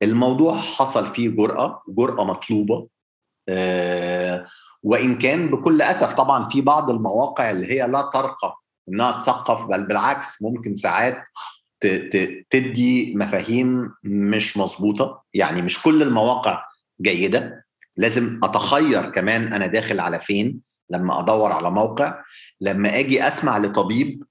الموضوع 0.03 0.55
حصل 0.61 1.13
فيه 1.15 1.29
جرأة 1.29 1.81
جرأة 1.87 2.23
مطلوبة 2.23 2.87
آه 3.49 4.45
وإن 4.83 5.17
كان 5.17 5.47
بكل 5.51 5.81
أسف 5.81 6.13
طبعا 6.13 6.49
في 6.49 6.61
بعض 6.61 6.89
المواقع 6.89 7.51
اللي 7.51 7.71
هي 7.71 7.87
لا 7.87 8.01
ترقى 8.01 8.57
إنها 8.89 9.11
تثقف 9.19 9.65
بل 9.65 9.83
بالعكس 9.83 10.41
ممكن 10.41 10.75
ساعات 10.75 11.23
تدي 12.49 13.13
مفاهيم 13.15 13.89
مش 14.03 14.57
مظبوطة. 14.57 15.23
يعني 15.33 15.61
مش 15.61 15.81
كل 15.83 16.01
المواقع 16.03 16.63
جيدة. 17.01 17.65
لازم 17.97 18.39
أتخير 18.43 19.11
كمان 19.11 19.53
أنا 19.53 19.67
داخل 19.67 19.99
على 19.99 20.19
فين 20.19 20.59
لما 20.89 21.19
أدور 21.19 21.51
على 21.51 21.71
موقع. 21.71 22.23
لما 22.61 22.99
أجي 22.99 23.27
أسمع 23.27 23.57
لطبيب 23.57 24.23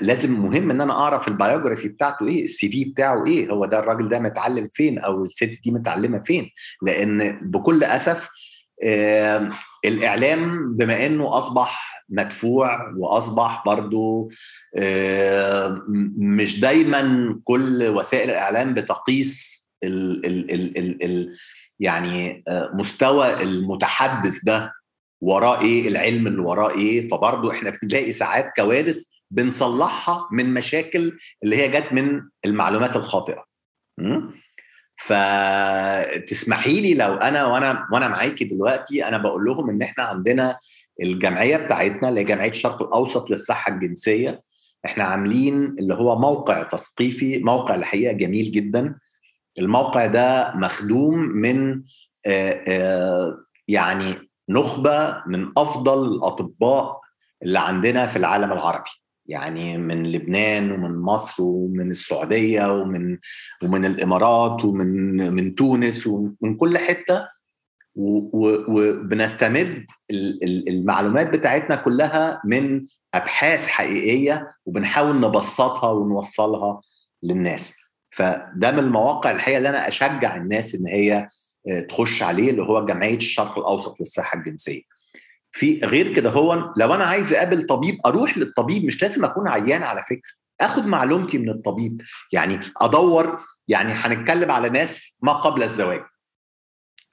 لازم 0.00 0.32
مهم 0.32 0.70
إن 0.70 0.80
أنا 0.80 0.92
أعرف 0.92 1.28
ال 1.28 1.34
biography 1.34 1.88
بتاعته 1.88 2.26
إيه 2.26 2.44
ال 2.44 2.68
CV 2.68 2.84
بتاعه 2.84 3.26
إيه 3.26 3.50
هو 3.50 3.64
ده 3.64 3.78
الراجل 3.78 4.08
ده 4.08 4.18
متعلم 4.18 4.68
فين 4.72 4.98
أو 4.98 5.22
الست 5.22 5.60
دي 5.64 5.70
متعلمة 5.70 6.18
فين. 6.18 6.50
لأن 6.82 7.38
بكل 7.42 7.84
أسف 7.84 8.28
الإعلام 9.84 10.72
بما 10.76 11.06
إنه 11.06 11.38
أصبح 11.38 11.98
مدفوع 12.08 12.92
وأصبح 12.96 13.62
برضو 13.66 14.30
مش 16.18 16.60
دايما 16.60 17.34
كل 17.44 17.88
وسائل 17.88 18.30
الإعلام 18.30 18.74
بتقيس 18.74 19.58
ال 19.84 20.26
ال 20.26 20.50
ال 20.50 20.78
ال 20.78 21.04
ال 21.04 21.34
يعني 21.80 22.42
آه، 22.48 22.70
مستوى 22.74 23.42
المتحدث 23.42 24.44
ده 24.44 24.72
وراه 25.20 25.60
إيه 25.60 25.88
العلم 25.88 26.26
اللي 26.26 26.40
وراه 26.40 26.70
إيه. 26.70 27.08
فبرضه 27.08 27.50
إحنا 27.52 27.72
بنلاقي 27.82 28.12
ساعات 28.12 28.50
كوارث 28.56 29.04
بنصلحها 29.30 30.28
من 30.32 30.54
مشاكل 30.54 31.18
اللي 31.44 31.56
هي 31.56 31.68
جت 31.68 31.92
من 31.92 32.22
المعلومات 32.44 32.96
الخاطئة. 32.96 33.44
فتسمحي 34.96 36.80
لي 36.80 36.94
لو 36.94 37.14
أنا 37.14 37.46
وأنا 37.46 37.88
وأنا 37.92 38.08
معاكي 38.08 38.44
دلوقتي 38.44 39.08
أنا 39.08 39.18
بقول 39.18 39.44
لهم 39.44 39.70
إن 39.70 39.82
إحنا 39.82 40.04
عندنا 40.04 40.56
الجمعية 41.02 41.56
بتاعتنا 41.56 42.08
اللي 42.08 42.20
هي 42.20 42.24
جمعية 42.24 42.50
الشرق 42.50 42.82
الأوسط 42.82 43.30
للصحة 43.30 43.72
الجنسية. 43.72 44.42
إحنا 44.84 45.04
عاملين 45.04 45.64
اللي 45.64 45.94
هو 45.94 46.18
موقع 46.18 46.62
تثقيفي 46.62 47.38
موقع 47.38 47.74
الحقيقة 47.74 48.12
جميل 48.12 48.52
جدا. 48.52 48.94
الموقع 49.58 50.06
ده 50.06 50.52
مخدوم 50.54 51.18
من 51.18 51.82
آآ 52.26 52.64
آآ 52.68 53.44
يعني 53.68 54.14
نخبة 54.48 55.22
من 55.26 55.52
أفضل 55.56 56.12
الأطباء 56.14 57.00
اللي 57.42 57.58
عندنا 57.58 58.06
في 58.06 58.16
العالم 58.16 58.52
العربي. 58.52 58.90
يعني 59.28 59.78
من 59.78 60.12
لبنان 60.12 60.72
ومن 60.72 60.98
مصر 60.98 61.42
ومن 61.42 61.90
السعودية 61.90 62.80
ومن 62.80 63.18
ومن 63.62 63.84
الإمارات 63.84 64.64
ومن 64.64 65.16
من 65.34 65.54
تونس 65.54 66.06
ومن 66.06 66.56
كل 66.56 66.78
حتة 66.78 67.28
وبنستمد 68.00 69.86
المعلومات 70.68 71.30
بتاعتنا 71.30 71.76
كلها 71.76 72.42
من 72.44 72.86
أبحاث 73.14 73.66
حقيقية 73.66 74.48
وبنحاول 74.66 75.20
نبسطها 75.20 75.90
ونوصلها 75.90 76.80
للناس. 77.22 77.74
فده 78.10 78.70
من 78.70 78.78
المواقع 78.78 79.30
الحقيقة 79.30 79.58
اللي 79.58 79.68
أنا 79.68 79.88
أشجع 79.88 80.36
الناس 80.36 80.74
إن 80.74 80.86
هي 80.86 81.26
آه، 81.68 81.80
تخش 81.80 82.22
عليه 82.22 82.50
اللي 82.50 82.62
هو 82.62 82.84
جمعية 82.84 83.16
الشرق 83.16 83.58
الأوسط 83.58 84.00
للصحة 84.00 84.38
الجنسية. 84.38 84.82
في 85.52 85.80
غير 85.84 86.14
كده 86.14 86.30
هو 86.30 86.72
لو 86.76 86.94
أنا 86.94 87.04
عايز 87.04 87.32
أقابل 87.32 87.66
طبيب 87.66 87.98
أروح 88.06 88.38
للطبيب 88.38 88.84
مش 88.84 89.02
لازم 89.02 89.24
أكون 89.24 89.48
عيان 89.48 89.82
على 89.82 90.02
فكرة 90.02 90.30
آخد 90.60 90.86
معلومتي 90.86 91.38
من 91.38 91.48
الطبيب 91.48 92.02
يعني 92.32 92.60
أدور 92.80 93.40
يعني 93.68 93.92
هنتكلم 93.92 94.50
على 94.50 94.68
ناس 94.68 95.16
ما 95.22 95.32
قبل 95.32 95.62
الزواج. 95.62 96.02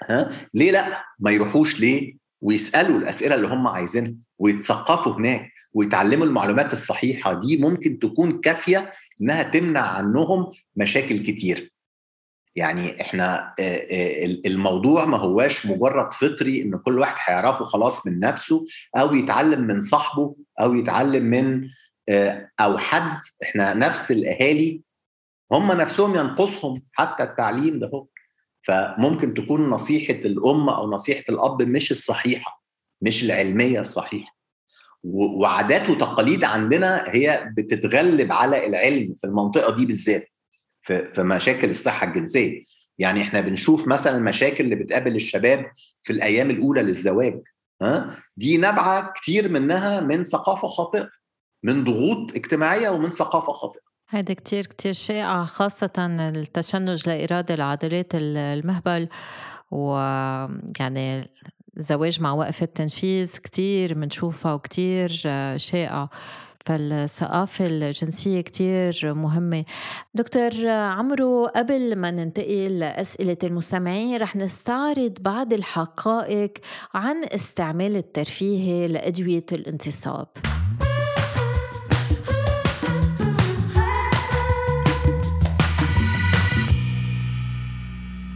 ها؟ 0.09 0.29
ليه 0.53 0.71
لأ؟ 0.71 1.03
ما 1.19 1.31
يروحوش 1.31 1.79
ليه؟ 1.79 2.17
ويسألوا 2.41 2.99
الأسئلة 2.99 3.35
اللي 3.35 3.47
هم 3.47 3.67
عايزينها 3.67 4.13
ويتثقفوا 4.39 5.13
هناك 5.13 5.51
ويتعلموا 5.73 6.25
المعلومات 6.25 6.73
الصحيحة 6.73 7.39
دي 7.39 7.57
ممكن 7.57 7.99
تكون 7.99 8.39
كافية 8.41 8.93
إنها 9.21 9.43
تمنع 9.43 9.81
عنهم 9.81 10.51
مشاكل 10.75 11.17
كتير. 11.17 11.73
يعني 12.55 13.01
إحنا 13.01 13.53
الموضوع 14.45 15.05
ما 15.05 15.17
هواش 15.17 15.65
مجرد 15.65 16.13
فطري 16.13 16.61
إن 16.61 16.77
كل 16.77 16.99
واحد 16.99 17.15
هيعرفه 17.19 17.65
خلاص 17.65 18.07
من 18.07 18.19
نفسه 18.19 18.65
أو 18.97 19.15
يتعلم 19.15 19.61
من 19.61 19.81
صاحبه 19.81 20.35
أو 20.59 20.73
يتعلم 20.73 21.23
من 21.23 21.69
أو 22.59 22.77
حد. 22.77 23.19
إحنا 23.43 23.73
نفس 23.73 24.11
الأهالي 24.11 24.81
هم 25.51 25.71
نفسهم 25.71 26.15
ينقصهم 26.15 26.81
حتى 26.91 27.23
التعليم 27.23 27.79
ده 27.79 27.87
هو. 27.93 28.07
فممكن 28.67 29.33
تكون 29.33 29.69
نصيحة 29.69 30.13
الأم 30.13 30.69
أو 30.69 30.91
نصيحة 30.91 31.23
الأب 31.29 31.61
مش 31.61 31.91
الصحيحة 31.91 32.63
مش 33.01 33.23
العلمية 33.23 33.79
الصحيحة. 33.79 34.35
وعادات 35.03 35.89
وتقاليد 35.89 36.43
عندنا 36.43 37.03
هي 37.07 37.49
بتتغلب 37.57 38.31
على 38.31 38.67
العلم 38.67 39.15
في 39.15 39.27
المنطقة 39.27 39.75
دي 39.75 39.85
بالذات. 39.85 40.34
في 40.85 41.23
مشاكل 41.23 41.69
الصحة 41.69 42.07
الجنسية. 42.07 42.63
يعني 42.97 43.21
إحنا 43.21 43.41
بنشوف 43.41 43.87
مثلا 43.87 44.17
المشاكل 44.17 44.63
اللي 44.63 44.75
بتقابل 44.75 45.15
الشباب 45.15 45.65
في 46.03 46.13
الأيام 46.13 46.49
الأولى 46.49 46.81
للزواج 46.81 47.41
ها؟ 47.81 48.15
دي 48.37 48.57
نابعة 48.57 49.13
كتير 49.15 49.49
منها 49.49 50.01
من 50.01 50.23
ثقافة 50.23 50.67
خاطئة 50.67 51.09
من 51.63 51.83
ضغوط 51.83 52.31
اجتماعية 52.35 52.89
ومن 52.89 53.09
ثقافة 53.09 53.53
خاطئة. 53.53 53.81
هيدا 54.09 54.33
كتير 54.33 54.65
كتير 54.65 54.93
شائع 54.93 55.45
خاصة 55.45 55.91
التشنج 56.35 57.09
لإرادة 57.09 57.53
العضلات 57.55 58.11
المهبل. 58.13 59.07
ويعني 59.71 61.29
الزواج 61.77 62.21
مع 62.21 62.31
وقف 62.33 62.63
التنفيذ 62.63 63.37
كتير 63.37 63.93
بنشوفها 63.93 64.53
وكتير 64.53 65.09
شائعة 65.57 66.09
فالثقافة 66.65 67.65
الجنسية 67.67 68.41
كتير 68.41 69.13
مهمة. 69.13 69.65
دكتور 70.13 70.67
عمرو 70.67 71.45
قبل 71.45 71.95
ما 71.95 72.11
ننتقل 72.11 72.79
لأسئلة 72.79 73.37
المستمعين 73.43 74.17
رح 74.17 74.35
نستعرض 74.35 75.13
بعض 75.21 75.53
الحقائق 75.53 76.53
عن 76.93 77.23
استعمال 77.23 77.95
الترفيه 77.95 78.87
لأدوية 78.87 79.45
الانتصاب. 79.51 80.27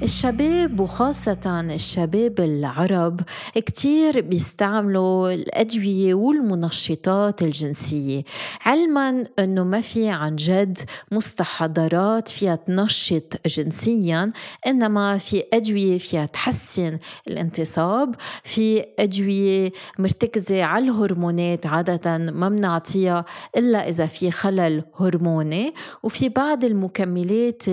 الشباب 0.09 0.79
وخاصة 0.79 1.61
الشباب 1.61 2.39
العرب 2.39 3.21
كتير 3.55 4.21
بيستعملوا 4.21 5.31
الأدوية 5.33 6.13
والمنشطات 6.13 7.41
الجنسية 7.41 8.23
علما 8.65 9.25
أنه 9.39 9.63
ما 9.63 9.81
في 9.81 10.09
عن 10.09 10.35
جد 10.35 10.77
مستحضرات 11.11 12.29
فيها 12.29 12.55
تنشط 12.55 13.47
جنسيا 13.47 14.31
إنما 14.67 15.17
في 15.17 15.43
أدوية 15.53 15.97
فيها 15.97 16.25
تحسن 16.25 16.99
الانتصاب 17.27 18.15
في 18.43 18.85
أدوية 18.99 19.71
مرتكزة 19.99 20.63
على 20.63 20.85
الهرمونات 20.85 21.65
عادة 21.65 22.17
ما 22.17 22.49
بنعطيها 22.49 23.25
إلا 23.57 23.89
إذا 23.89 24.05
في 24.05 24.31
خلل 24.31 24.83
هرموني 24.99 25.73
وفي 26.03 26.29
بعض 26.29 26.63
المكملات 26.63 27.63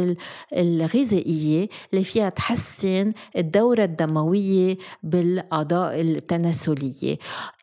الغذائية 0.56 1.68
اللي 1.92 2.04
فيها 2.04 2.25
تحسن 2.28 3.12
الدورة 3.36 3.84
الدموية 3.84 4.76
بالأعضاء 5.02 6.00
التناسلية. 6.00 7.18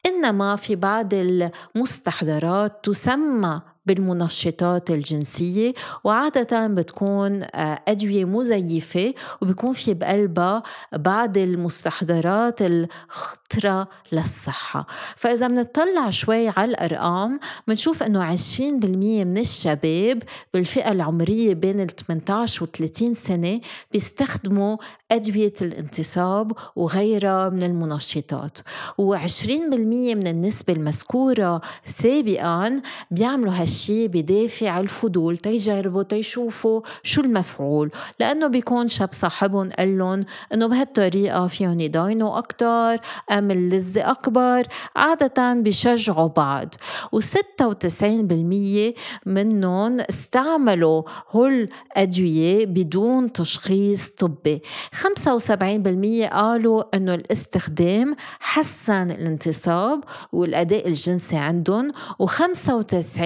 إنما 0.05 0.55
في 0.55 0.75
بعض 0.75 1.13
المستحضرات 1.13 2.79
تسمى 2.83 3.61
بالمنشطات 3.85 4.91
الجنسية 4.91 5.73
وعادة 6.03 6.67
بتكون 6.67 7.43
آه، 7.43 7.81
أدوية 7.87 8.25
مزيفة 8.25 9.13
وبيكون 9.41 9.73
في 9.73 9.93
بقلبها 9.93 10.63
بعض 10.93 11.37
المستحضرات 11.37 12.61
الخطرة 12.61 13.87
للصحة. 14.11 14.87
فإذا 15.15 15.47
بنطلع 15.47 16.09
شوي 16.09 16.49
على 16.49 16.71
الأرقام 16.71 17.39
بنشوف 17.67 18.03
أنه 18.03 18.23
20% 18.23 19.25
من 19.25 19.37
الشباب 19.37 20.23
بالفئة 20.53 20.91
العمرية 20.91 21.53
بين 21.53 21.79
ال 21.81 21.87
18 21.87 22.63
و 22.63 22.67
30 22.67 23.13
سنة 23.13 23.61
بيستخدموا 23.91 24.77
أدوية 25.11 25.53
الانتصاب 25.61 26.51
وغيرها 26.75 27.49
من 27.49 27.63
المنشطات. 27.63 28.57
و20% 29.01 29.47
من 29.89 30.27
النسبة 30.27 30.73
المذكورة 30.73 31.61
سابقا 31.85 32.81
بيعملوا 33.11 33.53
هالشي 33.73 34.07
بدافع 34.07 34.79
الفضول 34.79 35.37
تيجربوا 35.37 36.03
تيشوفوا 36.03 36.81
شو 37.03 37.21
المفعول. 37.21 37.91
لأنه 38.19 38.47
بيكون 38.47 38.87
شاب 38.87 39.09
صاحبهم 39.11 39.69
قال 39.69 39.97
لهم 39.97 40.25
إنه 40.53 40.67
بهالطريقة 40.67 41.47
فيهم 41.47 41.79
يداينوا 41.79 42.37
أكتر 42.37 42.97
أم 43.31 43.51
اللذة 43.51 44.11
أكبر 44.11 44.63
عادة 44.95 45.53
بيشجعوا 45.53 46.27
بعض. 46.27 46.75
و96% 47.15 48.93
منهم 49.25 49.99
استعملوا 49.99 51.03
هول 51.31 51.69
أدوية 51.91 52.65
بدون 52.65 53.33
تشخيص 53.33 54.09
طبي. 54.09 54.61
75% 54.93 56.29
قالوا 56.33 56.95
إنه 56.97 57.13
الاستخدام 57.13 58.15
حسن 58.39 59.11
الانتصاب 59.11 60.03
والأداء 60.31 60.87
الجنسي 60.87 61.35
عندهم. 61.37 61.91
و95% 62.23 63.23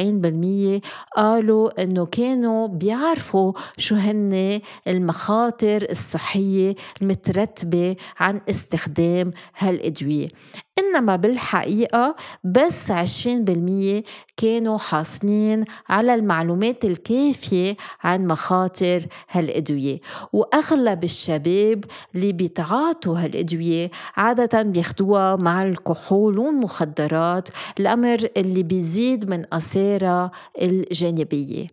قالوا 1.18 1.84
إنه 1.84 2.06
كانوا 2.06 2.68
بيعرفوا 2.68 3.54
شو 3.78 3.96
هن 3.96 4.62
المخاطر 4.88 5.88
الصحية 5.92 6.76
المترتبة 7.02 7.96
عن 8.20 8.42
استخدام 8.50 9.32
هالأدوية. 9.58 10.28
إنما 10.80 11.16
بالحقيقة 11.16 12.16
بس 12.44 12.92
20% 12.92 14.04
كانوا 14.38 14.78
حاصلين 14.78 15.66
على 15.90 16.16
المعلومات 16.16 16.86
الكافية 16.86 17.76
عن 18.04 18.28
مخاطر 18.28 19.06
هالأدوية. 19.30 20.00
وأغلب 20.34 21.04
الشباب 21.04 21.84
اللي 22.16 22.32
بيتعاطوا 22.32 23.18
هالأدوية 23.20 23.92
عادة 24.18 24.62
بياخدوها 24.62 25.36
مع 25.36 25.64
الكحول 25.64 26.40
والمخدرات 26.40 27.50
الأمر 27.80 28.28
اللي 28.38 28.64
بيزيد 28.64 29.30
من 29.30 29.46
أثارها 29.54 30.32
الجانبية. 30.62 31.68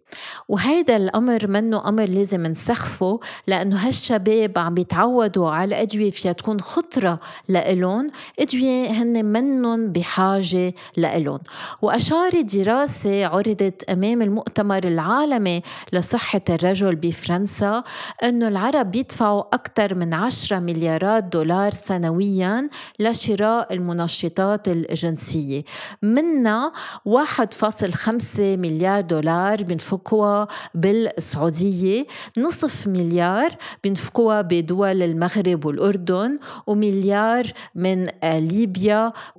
وهيدا 0.48 0.96
الأمر 0.96 1.46
منه 1.46 1.88
أمر 1.88 2.04
لازم 2.04 2.46
نسخفه 2.46 3.20
لأنه 3.46 3.76
هالشباب 3.76 4.58
عم 4.58 4.74
بيتعودوا 4.74 5.50
على 5.50 5.82
أدوية 5.82 6.10
فيها 6.10 6.32
تكون 6.32 6.60
خطرة 6.60 7.20
لإلهم. 7.48 8.10
أدوية 8.38 8.93
هن 9.02 9.24
منن 9.24 9.92
بحاجة 9.92 10.74
لإلهم 10.96 11.40
وأشارت 11.83 12.57
دراسة 12.57 13.26
عرضت 13.26 13.85
أمام 13.90 14.22
المؤتمر 14.22 14.85
العالمي 14.85 15.62
لصحة 15.92 16.40
الرجل 16.50 16.96
بفرنسا 16.96 17.85
أنه 18.22 18.48
العرب 18.48 18.90
بيدفعوا 18.90 19.54
أكثر 19.54 19.94
من 19.94 20.14
10 20.14 20.59
مليارات 20.59 21.24
دولار 21.24 21.70
سنويا 21.72 22.68
لشراء 22.98 23.74
المنشطات 23.74 24.68
الجنسية 24.68 25.64
منها 26.02 26.72
1.5 27.09 28.38
مليار 28.38 29.00
دولار 29.00 29.62
بنفقوها 29.62 30.48
بالسعودية 30.74 32.07
نصف 32.38 32.87
مليار 32.87 33.57
بنفقوها 33.85 34.42
بدول 34.42 35.02
المغرب 35.02 35.64
والأردن 35.64 36.38
ومليار 36.66 37.52
من 37.74 38.09
ليبيا 38.24 38.84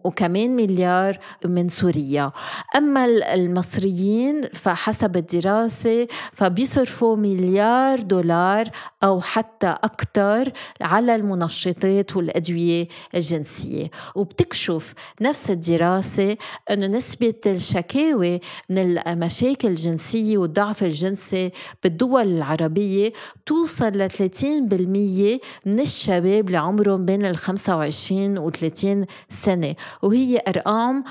وكمان 0.04 0.56
مليار 0.56 1.18
من 1.46 1.70
سوريا. 1.70 2.32
أما 2.76 3.06
المصريين 3.06 4.42
فحسب 4.54 5.16
الدراسة 5.18 6.08
فبيصرفوا 6.34 7.16
مليار 7.16 8.00
دولار 8.00 8.70
أو 9.04 9.22
حتى 9.22 9.68
أكثر 9.84 10.52
على 10.82 11.16
المنشطات 11.16 12.16
والأدوية 12.18 12.88
الجنسية. 13.16 13.92
وبتكشف 14.16 14.94
نفس 15.22 15.50
الدراسة 15.52 16.38
أنه 16.72 16.88
نسبة 16.88 17.34
الشكاوي 17.46 18.40
من 18.70 18.98
المشاكل 19.08 19.68
الجنسية 19.68 20.38
والضعف 20.38 20.84
الجنسي 20.84 21.52
بالدول 21.84 22.28
العربية 22.28 23.14
توصل 23.46 23.86
ل 23.98 24.10
30% 24.10 25.40
من 25.66 25.80
الشباب 25.80 26.48
اللي 26.48 26.58
عمرهم 26.58 27.06
بين 27.06 27.26
ال 27.26 27.38
25 27.38 28.38
و 28.38 28.50
30 28.50 29.06
سنة 29.36 29.76
وهي 30.02 30.42
أرقام 30.48 31.04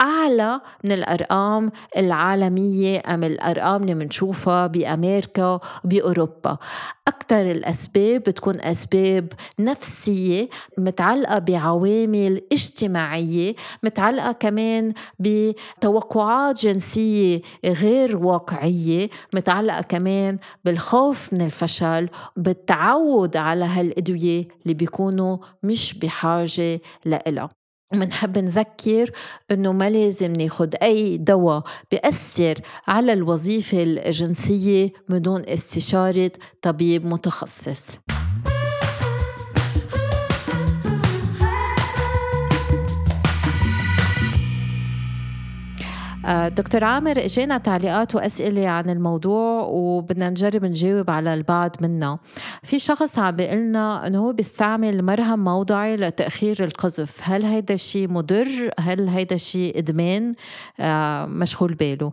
أعلى 0.00 0.60
من 0.84 0.92
الأرقام 0.92 1.70
العالمية 1.96 3.02
أم 3.06 3.24
الأرقام 3.24 3.82
اللي 3.82 3.94
بنشوفها 3.94 4.66
بأمريكا 4.66 5.60
وبأوروبا. 5.84 6.56
أكثر 7.08 7.50
الأسباب 7.50 8.20
بتكون 8.20 8.60
أسباب 8.60 9.32
نفسية 9.60 10.48
متعلقة 10.78 11.38
بعوامل 11.38 12.42
اجتماعية 12.52 13.54
متعلقة 13.82 14.32
كمان 14.32 14.92
بتوقعات 15.18 16.60
جنسية 16.60 17.40
غير 17.64 18.16
واقعية 18.16 19.08
متعلقة 19.34 19.82
كمان 19.82 20.38
بالخوف 20.64 21.32
من 21.32 21.40
الفشل 21.40 22.08
بالتعود 22.36 23.36
على 23.36 23.64
هالأدوية 23.64 24.48
اللي 24.62 24.74
بيكونوا 24.74 25.38
مش 25.62 25.98
بحاجة 25.98 26.80
لإلها. 27.04 27.65
ومنحب 27.92 28.38
نذكر 28.38 29.10
إنه 29.50 29.72
ما 29.72 29.90
لازم 29.90 30.32
ناخد 30.32 30.74
أي 30.82 31.16
دواء 31.16 31.62
بيأثر 31.90 32.60
على 32.86 33.12
الوظيفة 33.12 33.82
الجنسية 33.82 34.92
بدون 35.08 35.42
استشارة 35.46 36.32
طبيب 36.62 37.06
متخصص. 37.06 37.98
دكتور 46.26 46.84
عامر 46.84 47.24
إجينا 47.24 47.58
تعليقات 47.58 48.14
وأسئلة 48.14 48.68
عن 48.68 48.90
الموضوع 48.90 49.62
وبدنا 49.62 50.30
نجرب 50.30 50.64
نجاوب 50.64 51.10
على 51.10 51.34
البعض 51.34 51.76
منها 51.80 52.18
في 52.62 52.78
شخص 52.78 53.18
عم 53.18 53.36
بيقلنا 53.36 54.06
انه 54.06 54.18
هو 54.18 54.32
بيستعمل 54.32 55.02
مرهم 55.02 55.44
موضعي 55.44 55.96
لتأخير 55.96 56.64
القذف. 56.64 57.20
هل 57.22 57.44
هيدا 57.44 57.74
الشيء 57.74 58.08
مضر؟ 58.08 58.70
هل 58.80 59.08
هيدا 59.08 59.36
الشيء 59.36 59.78
إدمان؟ 59.78 60.34
آه، 60.80 61.26
مشغول 61.26 61.74
باله. 61.74 62.12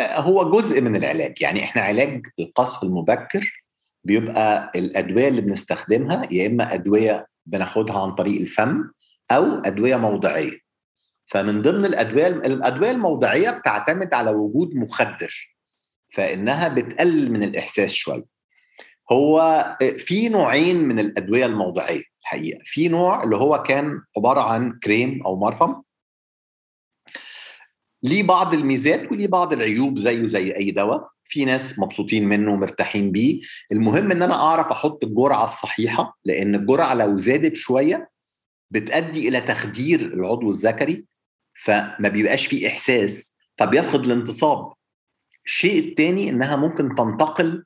هو 0.00 0.50
جزء 0.50 0.80
من 0.80 0.96
العلاج. 0.96 1.42
يعني 1.42 1.64
إحنا 1.64 1.82
علاج 1.82 2.26
القصف 2.40 2.82
المبكر 2.82 3.64
بيبقى 4.04 4.72
الأدوية 4.76 5.28
اللي 5.28 5.40
بنستخدمها 5.40 6.28
يا 6.30 6.46
إما 6.46 6.74
أدوية 6.74 7.26
بناخدها 7.46 8.02
عن 8.02 8.14
طريق 8.14 8.40
الفم 8.40 8.84
أو 9.30 9.44
أدوية 9.44 9.96
موضعية. 9.96 10.65
فمن 11.26 11.62
ضمن 11.62 11.84
الأدوية 11.84 12.26
الأدوية 12.26 12.90
الموضعية 12.90 13.50
بتعتمد 13.50 14.14
على 14.14 14.30
وجود 14.30 14.74
مخدر 14.74 15.56
فإنها 16.12 16.68
بتقلل 16.68 17.32
من 17.32 17.42
الإحساس 17.42 17.92
شوية. 17.92 18.24
هو 19.12 19.76
في 19.98 20.28
نوعين 20.28 20.76
من 20.84 20.98
الأدوية 20.98 21.46
الموضعية 21.46 22.02
الحقيقة. 22.22 22.60
في 22.64 22.88
نوع 22.88 23.24
اللي 23.24 23.36
هو 23.36 23.62
كان 23.62 24.00
عبارة 24.16 24.40
عن 24.40 24.78
كريم 24.78 25.22
أو 25.26 25.36
مرهم. 25.36 25.82
ليه 28.02 28.22
بعض 28.22 28.54
الميزات 28.54 29.12
وليه 29.12 29.28
بعض 29.28 29.52
العيوب 29.52 29.98
زيه 29.98 30.26
زي 30.26 30.56
أي 30.56 30.70
دواء. 30.70 31.08
في 31.24 31.44
ناس 31.44 31.78
مبسوطين 31.78 32.28
منه 32.28 32.52
ومرتاحين 32.52 33.10
بيه. 33.12 33.40
المهم 33.72 34.10
إن 34.10 34.22
أنا 34.22 34.34
أعرف 34.34 34.66
أحط 34.66 35.04
الجرعة 35.04 35.44
الصحيحة 35.44 36.18
لأن 36.24 36.54
الجرعة 36.54 36.94
لو 36.94 37.18
زادت 37.18 37.56
شوية 37.56 38.10
بتؤدي 38.70 39.28
إلى 39.28 39.40
تخدير 39.40 40.00
العضو 40.00 40.50
الذكري 40.50 41.04
فما 41.64 42.08
بيبقاش 42.08 42.46
فيه 42.46 42.68
إحساس. 42.68 43.34
فبيفقد 43.58 44.06
الانتصاب. 44.06 44.72
الشيء 45.46 45.88
الثاني 45.88 46.30
إنها 46.30 46.56
ممكن 46.56 46.94
تنتقل 46.94 47.64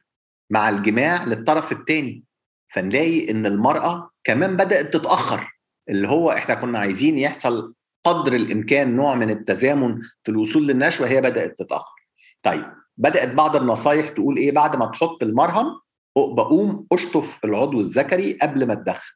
مع 0.50 0.68
الجماع 0.68 1.24
للطرف 1.24 1.72
الثاني 1.72 2.24
فنلاقي 2.68 3.30
إن 3.30 3.46
المرأة 3.46 4.10
كمان 4.24 4.56
بدأت 4.56 4.94
تتأخر. 4.94 5.52
اللي 5.88 6.08
هو 6.08 6.30
إحنا 6.30 6.54
كنا 6.54 6.78
عايزين 6.78 7.18
يحصل 7.18 7.74
قدر 8.04 8.34
الإمكان 8.34 8.96
نوع 8.96 9.14
من 9.14 9.30
التزامن 9.30 10.00
في 10.22 10.28
الوصول 10.28 10.66
للنشوة 10.66 11.08
هي 11.08 11.20
بدأت 11.20 11.58
تتأخر. 11.58 12.06
طيب 12.42 12.66
بدأت 12.96 13.28
بعض 13.28 13.56
النصايح 13.56 14.08
تقول 14.08 14.36
إيه؟ 14.36 14.52
بعد 14.52 14.76
ما 14.76 14.86
تحط 14.86 15.22
المرهم 15.22 15.80
بقوم 16.16 16.86
أشطف 16.92 17.44
العضو 17.44 17.80
الذكري 17.80 18.32
قبل 18.32 18.66
ما 18.66 18.74
تدخل 18.74 19.12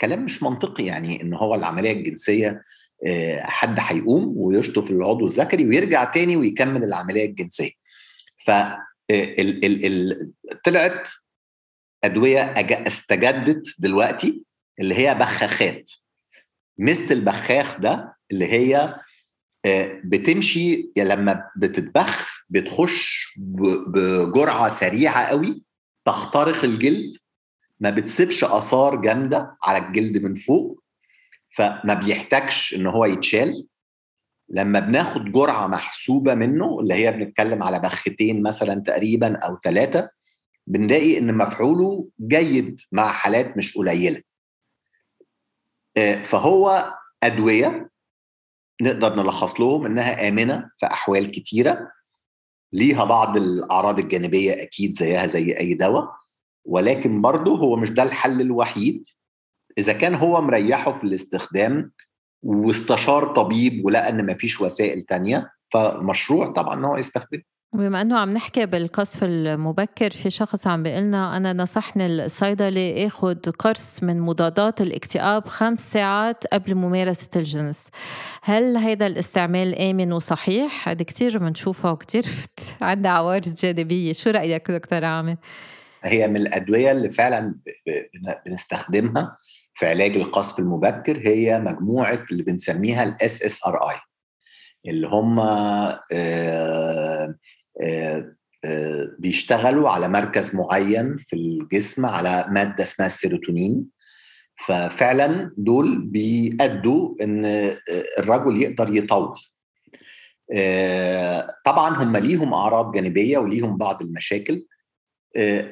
كلام 0.00 0.24
مش 0.24 0.42
منطقي 0.42 0.84
يعني 0.84 1.22
إن 1.22 1.34
هو 1.34 1.54
العملية 1.54 1.92
الجنسية 1.92 2.62
حد 3.42 3.76
هيقوم 3.80 4.32
ويشطف 4.36 4.90
العضو 4.90 5.26
الذكري 5.26 5.68
ويرجع 5.68 6.04
تاني 6.04 6.36
ويكمل 6.36 6.84
العملية 6.84 7.26
الجنسية. 7.26 7.70
ف 8.46 8.50
آه، 9.10 9.36
طلعت 10.64 11.08
أدوية 12.04 12.40
استجدت 12.86 13.74
دلوقتي 13.78 14.44
اللي 14.80 14.94
هي 14.94 15.14
بخاخات. 15.14 15.90
مثل 16.78 17.06
البخاخ 17.10 17.80
ده 17.80 18.16
اللي 18.30 18.52
هي 18.52 18.94
آه، 19.64 20.00
بتمشي 20.04 20.92
لما 20.96 21.50
بتتبخ 21.56 22.44
بتخش 22.50 23.34
بجرعة 23.36 24.68
سريعة 24.68 25.24
قوي 25.24 25.62
تخترق 26.04 26.64
الجلد 26.64 27.14
ما 27.80 27.90
بتسيبش 27.90 28.44
آثار 28.44 28.96
جامدة 28.96 29.56
على 29.62 29.86
الجلد 29.86 30.22
من 30.22 30.34
فوق 30.34 30.82
فما 31.50 31.94
بيحتاجش 31.94 32.74
إن 32.74 32.86
هو 32.86 33.04
يتشال. 33.04 33.66
لما 34.50 34.80
بناخد 34.80 35.32
جرعة 35.32 35.66
محسوبة 35.66 36.34
منه 36.34 36.80
اللي 36.80 36.94
هي 36.94 37.12
بنتكلم 37.12 37.62
على 37.62 37.78
بختين 37.80 38.42
مثلا 38.42 38.80
تقريبا 38.80 39.36
أو 39.36 39.58
ثلاثة 39.64 40.10
بنلاقي 40.66 41.18
إن 41.18 41.34
مفعوله 41.34 42.08
جيد 42.20 42.80
مع 42.92 43.12
حالات 43.12 43.56
مش 43.56 43.76
قليلة. 43.76 44.22
آه، 45.96 46.22
فهو 46.22 46.94
أدوية 47.22 47.90
نقدر 48.82 49.14
نلخص 49.14 49.60
لهم 49.60 49.86
إنها 49.86 50.28
آمنة 50.28 50.70
في 50.78 50.86
أحوال 50.86 51.30
كتيرة. 51.30 51.92
ليها 52.72 53.04
بعض 53.04 53.36
الأعراض 53.36 53.98
الجانبية 53.98 54.62
أكيد 54.62 54.96
زيها 54.96 55.26
زي 55.26 55.52
أي 55.58 55.74
دواء 55.74 56.08
ولكن 56.64 57.22
برضه 57.22 57.56
هو 57.56 57.76
مش 57.76 57.90
ده 57.90 58.02
الحل 58.02 58.40
الوحيد. 58.40 59.08
إذا 59.78 59.92
كان 59.92 60.14
هو 60.14 60.40
مريحه 60.40 60.92
في 60.92 61.04
الاستخدام 61.04 61.92
واستشار 62.42 63.34
طبيب 63.34 63.84
ولقى 63.84 64.08
إن 64.08 64.26
مفيش 64.26 64.60
وسائل 64.60 65.02
تانية 65.02 65.50
فمشروع 65.72 66.52
طبعا 66.52 66.74
إن 66.74 66.84
هو 66.84 66.96
يستخدمه. 66.96 67.42
بما 67.74 68.00
إنه 68.00 68.18
عم 68.18 68.30
نحكي 68.32 68.66
بالقذف 68.66 69.24
المبكر 69.24 70.10
في 70.10 70.30
شخص 70.30 70.66
عم 70.66 70.82
بيقلنا 70.82 71.36
أنا 71.36 71.52
نصحني 71.52 72.06
الصيدلي 72.06 73.06
اخذ 73.06 73.50
قرص 73.50 74.02
من 74.02 74.20
مضادات 74.20 74.80
الاكتئاب 74.80 75.46
خمس 75.48 75.92
ساعات 75.92 76.46
قبل 76.46 76.74
ممارسة 76.74 77.28
الجنس. 77.36 77.88
هل 78.42 78.76
هيدا 78.76 79.06
الاستعمال 79.06 79.74
آمن 79.74 80.12
وصحيح؟ 80.12 80.88
هذا 80.88 81.02
كثير 81.02 81.38
بنشوفها 81.38 81.90
وكثير 81.90 82.24
عندها 82.82 83.10
عوارض 83.10 83.54
جانبيه 83.54 84.12
شو 84.12 84.30
رأيك 84.30 84.70
دكتور 84.70 85.04
عمرو؟ 85.04 85.36
هي 86.04 86.28
من 86.28 86.36
الأدوية 86.36 86.90
اللي 86.90 87.10
فعلا 87.10 87.54
بنستخدمها. 88.46 89.36
في 89.78 89.86
علاج 89.86 90.16
القذف 90.16 90.58
المبكر 90.58 91.18
هي 91.28 91.60
مجموعة 91.60 92.24
اللي 92.30 92.42
بنسميها 92.42 93.02
ال 93.02 93.42
SSRI 93.42 93.96
اللي 94.88 95.06
هم 95.06 95.40
آه 95.40 96.00
آه، 97.82 98.34
آه، 98.64 99.08
بيشتغلوا 99.18 99.90
على 99.90 100.08
مركز 100.08 100.54
معين 100.54 101.16
في 101.16 101.36
الجسم 101.36 102.06
على 102.06 102.46
مادة 102.50 102.84
اسمها 102.84 103.06
السيروتونين. 103.06 103.86
ففعلا 104.66 105.50
دول 105.56 105.98
بيأدوا 106.06 107.14
إن 107.22 107.44
الرجل 108.18 108.62
يقدر 108.62 108.96
يطول. 108.96 109.38
طبعا 111.64 112.02
هم 112.02 112.16
ليهم 112.16 112.54
أعراض 112.54 112.92
جانبية 112.94 113.38
وليهم 113.38 113.76
بعض 113.76 114.02
المشاكل 114.02 114.64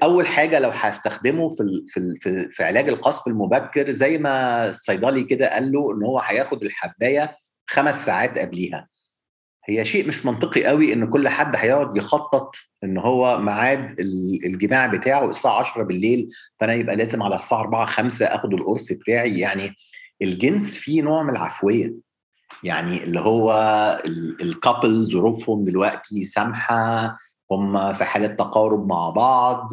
أول 0.02 0.26
حاجة 0.26 0.59
لو 0.59 0.70
هستخدمه 0.74 1.48
في 1.48 1.84
في 2.20 2.48
في 2.50 2.64
علاج 2.64 2.88
القصف 2.88 3.26
المبكر 3.26 3.90
زي 3.90 4.18
ما 4.18 4.68
الصيدلي 4.68 5.22
كده 5.22 5.52
قال 5.54 5.72
له 5.72 5.92
إن 5.94 6.02
هو 6.02 6.18
هياخد 6.18 6.62
الحباية 6.62 7.36
خمس 7.66 8.07
ساعات 8.07 8.38
قبليها. 8.38 8.88
هي 9.68 9.84
شيء 9.84 10.09
مش 10.09 10.26
منطقي 10.26 10.64
قوي 10.64 10.92
إن 10.92 11.11
كل 11.11 11.28
حد 11.28 11.57
هيقعد 11.57 11.96
يخطط 11.96 12.54
إن 12.84 12.98
هو 12.98 13.38
ميعاد 13.38 14.00
الجماع 14.46 14.86
بتاعه 14.86 15.28
الساعة 15.30 15.59
10 15.61 15.82
بالليل 15.82 16.28
فأنا 16.61 16.74
يبقى 16.74 16.96
لازم 16.96 17.22
على 17.22 17.36
الساعة 17.36 17.61
4 17.61 17.86
5 17.86 18.26
آخد 18.26 18.54
القرص 18.54 18.92
بتاعي. 18.92 19.38
يعني 19.38 19.74
الجنس 20.22 20.78
فيه 20.78 21.02
نوع 21.02 21.22
من 21.22 21.30
العفوية. 21.30 21.94
يعني 22.64 23.04
اللي 23.04 23.20
هو 23.20 23.52
الكابل 24.40 25.04
ظروفهم 25.04 25.64
دلوقتي 25.64 26.24
سامحة 26.24 27.12
هم 27.51 27.92
في 27.92 28.05
حالة 28.05 28.26
تقارب 28.26 28.86
مع 28.88 29.11
بعض 29.11 29.68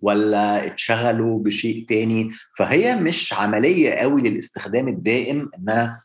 ولا 0.00 0.66
اتشغلوا 0.66 1.38
بشيء 1.38 1.86
تاني. 1.88 2.30
فهي 2.58 2.96
مش 2.96 3.32
عملية 3.32 3.90
قوي 3.90 4.22
للاستخدام 4.22 4.88
الدائم 4.88 5.50
إن 5.58 5.68
أنا 5.68 6.00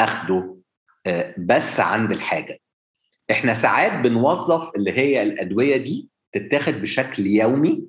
آخده 0.00 0.56
آه، 1.06 1.34
بس 1.38 1.80
عند 1.80 2.12
الحاجة. 2.12 2.58
إحنا 3.30 3.54
ساعات 3.54 3.92
بنوظف 3.92 4.70
اللي 4.76 4.92
هي 4.92 5.22
الأدوية 5.22 5.76
دي 5.76 6.08
تتاخد 6.32 6.74
بشكل 6.74 7.26
يومي 7.26 7.84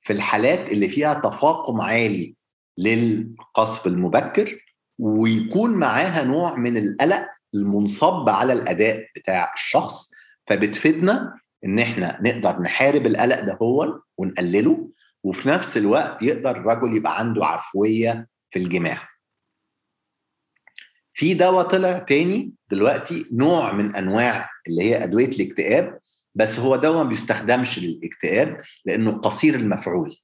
في 0.00 0.12
الحالات 0.12 0.72
اللي 0.72 0.88
فيها 0.88 1.14
تفاقم 1.14 1.80
عالي 1.80 2.34
للقصف 2.78 3.86
المبكر 3.86 4.58
ويكون 4.98 5.70
معاها 5.70 6.24
نوع 6.24 6.56
من 6.56 6.76
القلق 6.76 7.26
المنصب 7.54 8.28
على 8.28 8.52
الأداء 8.52 9.06
بتاع 9.16 9.52
الشخص 9.54 10.10
فبتفيدنا 10.46 11.34
إن 11.64 11.78
إحنا 11.78 12.18
نقدر 12.22 12.60
نحارب 12.62 13.06
القلق 13.06 13.40
ده 13.40 13.58
هو 13.62 14.00
ونقلله 14.18 14.90
وفي 15.24 15.48
نفس 15.48 15.76
الوقت 15.76 16.22
يقدر 16.22 16.50
الرجل 16.50 16.96
يبقى 16.96 17.18
عنده 17.18 17.46
عفوية 17.46 18.28
في 18.50 18.58
الجماع. 18.58 19.08
في 21.12 21.34
دواء 21.34 21.66
طلع 21.66 21.98
تاني 21.98 22.52
دلوقتي 22.70 23.26
نوع 23.32 23.72
من 23.72 23.96
أنواع 23.96 24.50
اللي 24.68 24.82
هي 24.82 25.04
أدوية 25.04 25.28
الاكتئاب 25.28 25.98
بس 26.34 26.58
هو 26.58 26.76
دواء 26.76 27.02
ما 27.04 27.08
بيستخدمش 27.08 27.78
للاكتئاب 27.78 28.60
لأنه 28.84 29.12
قصير 29.12 29.54
المفعول. 29.54 30.16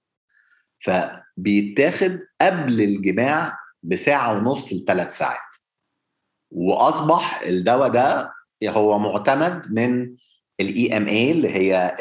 فبيتاخد 0.79 2.21
قبل 2.41 2.81
الجماع 2.81 3.59
بساعة 3.83 4.33
ونص 4.33 4.73
لثلاث 4.73 5.17
ساعات. 5.19 5.55
وأصبح 6.51 7.41
الدواء 7.43 7.89
ده 7.89 8.33
هو 8.69 8.99
معتمد 8.99 9.73
من 9.73 10.17
ال 10.61 10.97
EMA 10.97 11.31
اللي 11.31 11.51
هي 11.51 11.95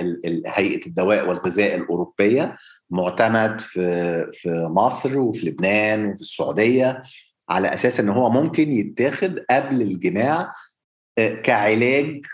هيئة 0.45 0.85
الدواء 0.87 1.29
والغذاء 1.29 1.75
الأوروبية 1.75 2.55
معتمد 2.89 3.61
في 3.61 4.25
في 4.33 4.49
مصر 4.75 5.19
وفي 5.19 5.45
لبنان 5.45 6.05
وفي 6.05 6.21
السعودية 6.21 7.03
على 7.49 7.73
أساس 7.73 7.99
إن 7.99 8.09
هو 8.09 8.29
ممكن 8.29 8.71
يتاخد 8.73 9.39
قبل 9.49 9.81
الجماع 9.81 10.53
كعلاج 11.43 12.25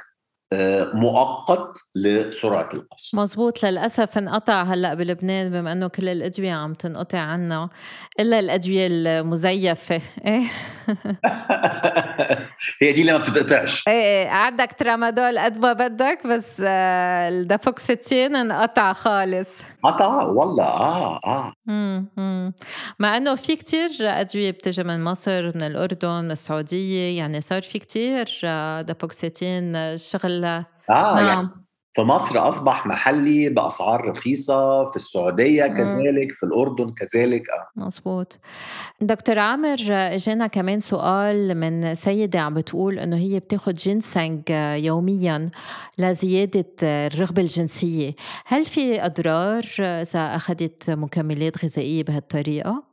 مؤقت 0.93 1.78
لسرعة 1.95 2.70
القذف 2.73 3.15
مزبوط 3.15 3.65
للأسف 3.65 4.17
انقطع 4.17 4.63
هلأ 4.63 4.93
بلبنان 4.93 5.49
بما 5.49 5.72
إنه 5.72 5.88
كل 5.88 6.07
الادويه 6.07 6.51
عم 6.51 6.74
تنقطع 6.74 7.20
عنا 7.20 7.70
إلا 8.20 8.39
الادويه 8.39 8.88
المزيفة. 8.88 10.01
هي 12.81 12.91
دي 12.91 13.01
اللي 13.01 13.11
ما 13.11 13.17
بتتقطعش. 13.17 13.83
إيه 13.87 13.93
إيه. 13.93 14.29
عندك 14.29 14.75
ترامادول 14.79 15.39
قد 15.39 15.65
ما 15.65 15.73
بدك 15.73 16.27
بس 16.27 16.61
آه، 16.65 17.29
الدافوكسيتين 17.29 18.35
انقطع 18.35 18.93
خالص. 18.93 19.49
قطع؟ 19.83 20.23
والله. 20.23 20.63
آه 20.63 21.19
آه. 21.25 21.53
مع 22.99 23.17
إنه 23.17 23.35
في 23.35 23.55
كتير 23.55 23.89
أدوية 24.01 24.51
بتجي 24.51 24.83
من 24.83 25.03
مصر 25.03 25.51
من 25.55 25.61
الأردن 25.63 26.09
من 26.09 26.31
السعودية 26.31 27.17
يعني 27.17 27.41
صار 27.41 27.61
في 27.61 27.79
كتير 27.79 28.41
آه، 28.43 28.81
دافوكسيتين 28.81 29.97
شغل 29.97 30.45
آه 30.45 30.65
نعم. 30.89 31.27
يعني 31.27 31.49
في 31.93 32.01
مصر 32.01 32.47
أصبح 32.47 32.85
محلي 32.85 33.49
بأسعار 33.49 34.09
رخيصة 34.09 34.85
في 34.85 34.95
السعودية 34.95 35.67
كذلك 35.67 36.31
في 36.31 36.43
الأردن 36.43 36.89
كذلك 36.89 37.49
آه. 37.49 37.67
مظبوط. 37.75 38.39
دكتور 39.01 39.39
عمرو 39.39 39.77
اجانا 39.89 40.47
كمان 40.47 40.79
سؤال 40.79 41.57
من 41.57 41.95
سيدة 41.95 42.39
عم 42.39 42.53
بتقول 42.53 42.99
إنه 42.99 43.17
هي 43.17 43.39
بتاخذ 43.39 43.73
جينسنج 43.73 44.41
يوميا 44.83 45.49
لزيادة 45.97 46.65
الرغبة 46.83 47.41
الجنسية. 47.41 48.13
هل 48.45 48.65
في 48.65 49.05
أضرار 49.05 49.65
إذا 49.79 50.35
أخذت 50.35 50.89
مكملات 50.89 51.65
غذائية 51.65 52.03
بهالطريقة؟ 52.03 52.88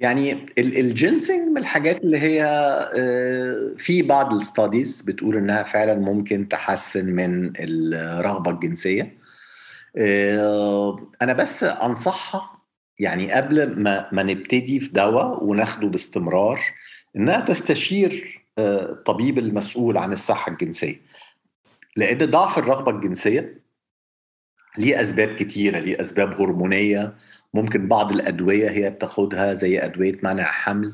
يعني 0.00 0.46
الجينسينج 0.58 1.48
من 1.48 1.58
الحاجات 1.58 2.00
اللي 2.04 2.18
هي 2.18 2.44
آه، 2.94 3.74
في 3.76 4.02
بعض 4.02 4.34
ال 4.34 4.42
studies 4.42 5.02
بتقول 5.02 5.36
إنها 5.36 5.62
فعلا 5.62 5.94
ممكن 5.94 6.48
تحسن 6.48 7.06
من 7.06 7.52
الرغبة 7.60 8.50
الجنسية. 8.50 9.18
آه، 9.96 11.08
أنا 11.22 11.32
بس 11.32 11.64
أنصحها 11.64 12.60
يعني 12.98 13.32
قبل 13.32 13.80
ما 13.80 14.08
ما 14.12 14.22
نبتدي 14.22 14.80
في 14.80 14.88
دواء 14.88 15.44
وناخده 15.44 15.88
باستمرار 15.88 16.60
إنها 17.16 17.40
تستشير 17.40 18.42
الطبيب 18.58 19.38
آه، 19.38 19.42
المسؤول 19.42 19.96
عن 19.96 20.12
الصحة 20.12 20.52
الجنسية. 20.52 21.00
لأن 21.96 22.30
ضعف 22.30 22.58
الرغبة 22.58 22.90
الجنسية 22.90 23.60
ليه 24.78 25.02
أسباب 25.02 25.34
كتيرة 25.34 25.78
ليه 25.78 26.00
أسباب 26.00 26.40
هرمونية 26.40 27.14
ممكن 27.54 27.88
بعض 27.88 28.12
الأدوية 28.12 28.70
هي 28.70 28.90
بتاخدها 28.90 29.54
زي 29.54 29.78
أدوية 29.84 30.18
منع 30.22 30.44
حمل 30.44 30.92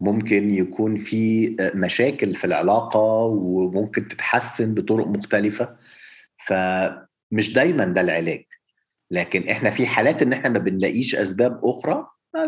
ممكن 0.00 0.50
يكون 0.54 0.96
في 0.96 1.56
مشاكل 1.74 2.34
في 2.34 2.44
العلاقة 2.44 3.00
وممكن 3.24 4.08
تتحسن 4.08 4.74
بطرق 4.74 5.06
مختلفة. 5.06 5.76
فمش 6.46 7.52
دايما 7.52 7.84
ده 7.84 8.00
العلاج 8.00 8.44
لكن 9.10 9.48
إحنا 9.48 9.70
في 9.70 9.86
حالات 9.86 10.22
إن 10.22 10.32
إحنا 10.32 10.48
ما 10.48 10.58
بنلاقيش 10.58 11.14
أسباب 11.14 11.60
أخرى 11.64 12.06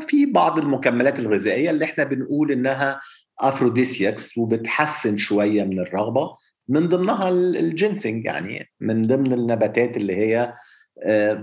في 0.09 0.27
بعض 0.27 0.59
المكملات 0.59 1.19
الغذائية 1.19 1.71
اللي 1.71 1.85
إحنا 1.85 2.05
بنقول 2.05 2.53
إنها 2.53 3.01
aphrodisiacs 3.41 4.39
وبتحسن 4.39 5.17
شوية 5.17 5.65
من 5.65 5.79
الرغبة 5.81 6.31
من 6.69 6.89
ضمنها 6.89 7.29
الجنسنج 7.29 8.25
يعني 8.25 8.69
من 8.81 9.07
ضمن 9.07 9.33
النباتات 9.33 9.97
اللي 9.97 10.17
هي 10.17 10.55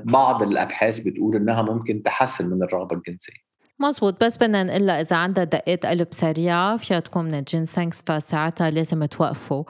بعض 0.05 0.43
الأبحاث 0.43 0.99
بتقول 0.99 1.35
إنها 1.35 1.61
ممكن 1.61 2.03
تحسن 2.03 2.49
من 2.49 2.63
الرغبة 2.63 2.95
الجنسية. 2.95 3.45
مزبوط 3.79 4.23
بس 4.23 4.37
بدنا 4.37 4.63
نقول 4.63 4.89
إذا 4.89 5.15
عندها 5.15 5.43
دقات 5.43 5.85
قلب 5.85 6.07
سريعه 6.11 6.77
فيها 6.77 6.99
تكون 6.99 7.25
من 7.25 7.33
الجينسينغ 7.33 7.91
فساعتها 7.91 8.69
لازم 8.69 9.05
توقفوا 9.05 9.63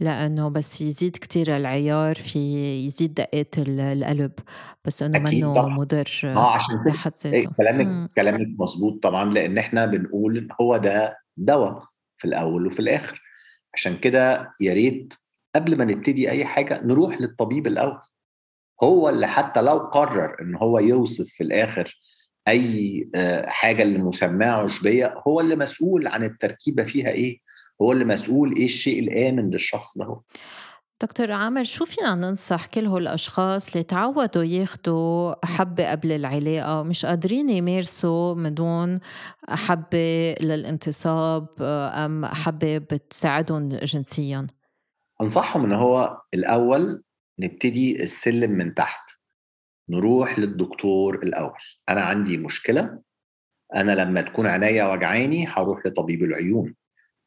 لأنه 0.00 0.48
بس 0.48 0.80
يزيد 0.80 1.16
كتير 1.16 1.56
العيار 1.56 2.14
في 2.14 2.38
يزيد 2.86 3.14
دقات 3.14 3.54
القلب 3.58 4.32
بس 4.84 5.02
إنه 5.02 5.18
منه 5.18 5.68
مضر 5.68 6.20
آه 6.24 6.50
عشان 6.56 6.74
بحد 6.86 7.12
إيه، 7.24 7.32
ذاته. 7.40 7.50
كلامك 7.56 8.10
كلامك 8.16 8.46
مزبوط 8.60 9.02
طبعا 9.02 9.32
لأن 9.32 9.58
إحنا 9.58 9.86
بنقول 9.86 10.48
هو 10.60 10.76
ده 10.76 11.18
دواء 11.36 11.82
في 12.18 12.24
الأول 12.24 12.66
وفي 12.66 12.80
الآخر. 12.80 13.22
عشان 13.74 13.96
كده 13.96 14.52
يا 14.60 14.74
ريت 14.74 15.14
قبل 15.54 15.78
ما 15.78 15.84
نبتدي 15.84 16.30
أي 16.30 16.44
حاجة 16.44 16.80
نروح 16.84 17.20
للطبيب 17.20 17.66
الأول. 17.66 18.00
هو 18.82 19.08
اللي 19.08 19.26
حتى 19.26 19.60
لو 19.60 19.78
قرر 19.78 20.36
إن 20.42 20.54
هو 20.56 20.78
يوصف 20.78 21.26
في 21.28 21.42
الآخر 21.42 22.00
أي 22.48 23.08
آه، 23.14 23.48
حاجة 23.48 23.82
اللي 23.82 23.98
مسماها 23.98 24.52
عشبيه 24.52 25.14
هو 25.28 25.40
اللي 25.40 25.56
مسؤول 25.56 26.06
عن 26.06 26.24
التركيبة 26.24 26.84
فيها 26.84 27.08
إيه؟ 27.08 27.38
هو 27.82 27.92
اللي 27.92 28.04
مسؤول 28.04 28.54
إيه 28.56 28.64
الشيء 28.64 29.00
الآمن 29.00 29.50
للشخص 29.50 29.98
ده 29.98 30.20
دكتور 31.02 31.32
عامر 31.32 31.64
شو 31.64 31.84
فينا 31.84 32.14
ننصح 32.14 32.66
كل 32.66 32.86
هول 32.86 33.02
الأشخاص 33.02 33.72
اللي 33.72 33.82
تعودوا 33.82 34.44
ياخدوا 34.44 35.46
حبة 35.46 35.90
قبل 35.90 36.12
العلاقة؟ 36.12 36.82
مش 36.82 37.06
قادرين 37.06 37.50
يمارسوا 37.50 38.34
من 38.34 38.54
دون 38.54 39.00
حبة 39.48 40.34
للانتصاب 40.40 41.46
آه، 41.60 42.06
أم 42.06 42.26
حبة 42.26 42.78
بتساعدهم 42.78 43.68
جنسيا؟ 43.68 44.46
أنصحهم 45.20 45.64
إن 45.64 45.72
هو 45.72 46.20
الأول 46.34 47.02
نبتدي 47.38 48.02
السلم 48.02 48.50
من 48.50 48.74
تحت. 48.74 49.10
نروح 49.88 50.38
للدكتور 50.38 51.22
الأول. 51.22 51.58
أنا 51.88 52.00
عندي 52.00 52.36
مشكلة. 52.36 52.98
أنا 53.76 53.92
لما 53.92 54.20
تكون 54.20 54.46
عينيا 54.46 54.84
وجعاني 54.84 55.46
هروح 55.46 55.86
لطبيب 55.86 56.22
العيون. 56.22 56.74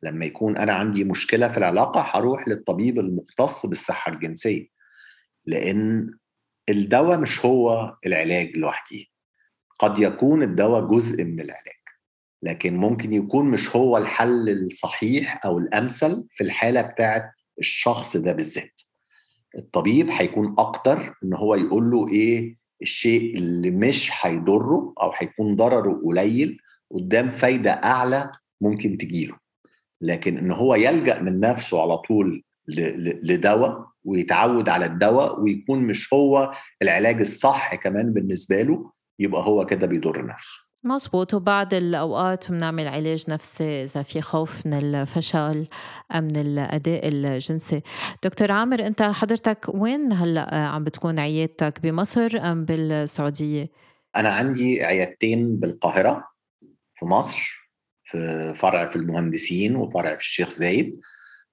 لما 0.04 0.26
يكون 0.26 0.58
أنا 0.58 0.74
عندي 0.74 1.04
مشكلة 1.04 1.48
في 1.48 1.58
العلاقة 1.58 2.02
هروح 2.02 2.48
للطبيب 2.48 3.00
المختص 3.00 3.66
بالصحة 3.66 4.12
الجنسية. 4.12 4.68
لأن 5.46 6.14
الدواء 6.70 7.18
مش 7.18 7.46
هو 7.46 7.94
العلاج 8.06 8.58
لوحده. 8.58 9.00
قد 9.80 10.00
يكون 10.00 10.44
الدواء 10.44 10.88
جزء 10.88 11.24
من 11.24 11.40
العلاج. 11.40 11.82
لكن 12.44 12.78
ممكن 12.78 13.14
يكون 13.14 13.46
مش 13.46 13.76
هو 13.76 13.98
الحل 13.98 14.50
الصحيح 14.50 15.46
أو 15.46 15.58
الأمثل 15.58 16.26
في 16.30 16.44
الحالة 16.44 16.82
بتاعت 16.82 17.32
الشخص 17.60 18.18
ده 18.18 18.32
بالذات. 18.34 18.82
الطبيب 19.58 20.10
هيكون 20.12 20.56
أقدر 20.60 21.14
إن 21.24 21.34
هو 21.34 21.56
يقول 21.56 21.92
له 21.92 22.08
إيه 22.08 22.58
الشيء 22.82 23.38
اللي 23.38 23.70
مش 23.72 24.12
هيضره 24.22 24.94
أو 25.02 25.12
هيكون 25.16 25.56
ضرره 25.56 26.02
قليل 26.06 26.58
قدام 26.92 27.30
فايدة 27.30 27.72
أعلى 27.72 28.32
ممكن 28.62 28.98
تجيله. 28.98 29.36
لكن 30.02 30.38
إن 30.38 30.52
هو 30.52 30.76
يلجأ 30.76 31.20
من 31.22 31.40
نفسه 31.40 31.82
على 31.82 31.98
طول 31.98 32.44
لدواء 33.24 33.88
ويتعود 34.04 34.70
على 34.70 34.86
الدواء 34.86 35.42
ويكون 35.42 35.80
مش 35.80 36.14
هو 36.14 36.52
العلاج 36.82 37.20
الصح 37.20 37.76
كمان 37.76 38.14
بالنسبة 38.14 38.62
له 38.62 38.92
يبقى 39.20 39.42
هو 39.46 39.66
كده 39.66 39.88
بيضر 39.88 40.26
نفسه. 40.26 40.71
مزبوط. 40.84 41.34
وبعض 41.34 41.74
الأوقات 41.74 42.52
بنعمل 42.52 42.88
علاج 42.88 43.26
نفسي 43.30 43.84
إذا 43.84 44.02
في 44.02 44.22
خوف 44.22 44.66
من 44.66 44.74
الفشل 44.74 45.68
من 46.16 46.36
الأداء 46.38 47.08
الجنسي. 47.08 47.82
دكتور 48.24 48.52
عامر 48.52 48.88
أنت 48.88 49.02
حضرتك 49.02 49.66
وين 49.74 50.14
هلأ 50.14 50.56
عم 50.56 50.84
بتكون 50.84 51.20
عيادتك؟ 51.20 51.80
بمصر 51.84 52.38
أم 52.38 52.66
بالسعودية؟ 52.66 53.70
أنا 54.16 54.30
عندي 54.30 54.84
عيادتين 54.84 55.56
بالقاهرة 55.56 56.28
في 56.96 57.06
مصر 57.06 57.62
في 58.04 58.54
فرع 58.56 58.90
في 58.90 58.96
المهندسين 58.96 59.76
وفرع 59.76 60.16
في 60.16 60.22
الشيخ 60.22 60.50
زايد. 60.50 61.00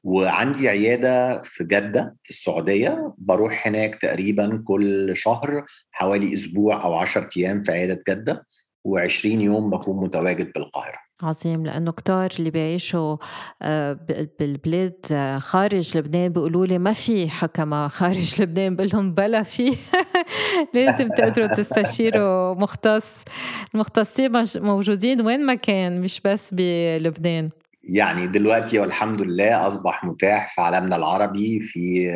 وعندي 0.05 0.69
عيادة 0.69 1.43
في 1.43 1.65
جدة 1.65 2.17
في 2.23 2.31
السعودية. 2.31 3.15
بروح 3.19 3.67
هناك 3.67 3.95
تقريبا 3.95 4.63
كل 4.67 5.17
شهر 5.17 5.65
حوالي 5.91 6.33
أسبوع 6.33 6.85
أو 6.85 6.95
عشر 6.95 7.29
أيام 7.37 7.63
في 7.63 7.73
عيادة 7.73 8.03
جدة. 8.09 8.47
و20 8.89 9.25
يوم 9.25 9.71
بكون 9.71 10.05
متواجد 10.05 10.53
بالقاهرة. 10.53 11.09
عظيم 11.23 11.67
لأنه 11.67 11.93
كتار 11.93 12.31
اللي 12.39 12.51
بيعيشوا 12.51 13.17
آه، 13.63 13.93
بالبلاد 14.41 15.07
آه، 15.13 15.39
خارج 15.39 15.99
لبنان 15.99 16.33
بيقولوا 16.33 16.67
لي 16.67 16.79
ما 16.79 16.93
في 16.93 17.29
حكمة 17.29 17.89
خارج 17.89 18.35
لبنان 18.43 18.77
بقول 18.77 18.91
لهم 18.93 19.15
بلا 19.15 19.43
في. 19.43 19.77
لازم 20.75 21.09
تقدروا 21.09 21.47
تستشيروا 21.47 22.55
مختص 22.55 23.25
المختصين 23.75 24.33
موجودين 24.57 25.21
وين 25.21 25.47
ما 25.47 25.55
كان 25.55 26.01
مش 26.01 26.21
بس 26.21 26.55
بلبنان. 26.55 27.51
يعني 27.91 28.27
دلوقتي 28.27 28.79
والحمد 28.79 29.21
لله 29.21 29.67
أصبح 29.67 30.05
متاح 30.05 30.55
في 30.55 30.61
عالمنا 30.61 30.97
العربي 30.97 31.61
في 31.61 32.11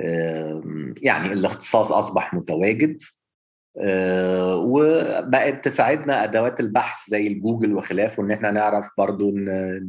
آه، 0.00 0.62
يعني 1.02 1.32
الاختصاص 1.32 1.92
أصبح 1.92 2.34
متواجد. 2.34 3.02
وبقت 4.54 5.64
تساعدنا 5.64 6.24
أدوات 6.24 6.60
البحث 6.60 7.10
زي 7.10 7.26
الجوجل 7.26 7.74
وخلافه 7.74 8.22
إن 8.22 8.30
إحنا 8.30 8.50
نعرف 8.50 8.88
برضو 8.98 9.30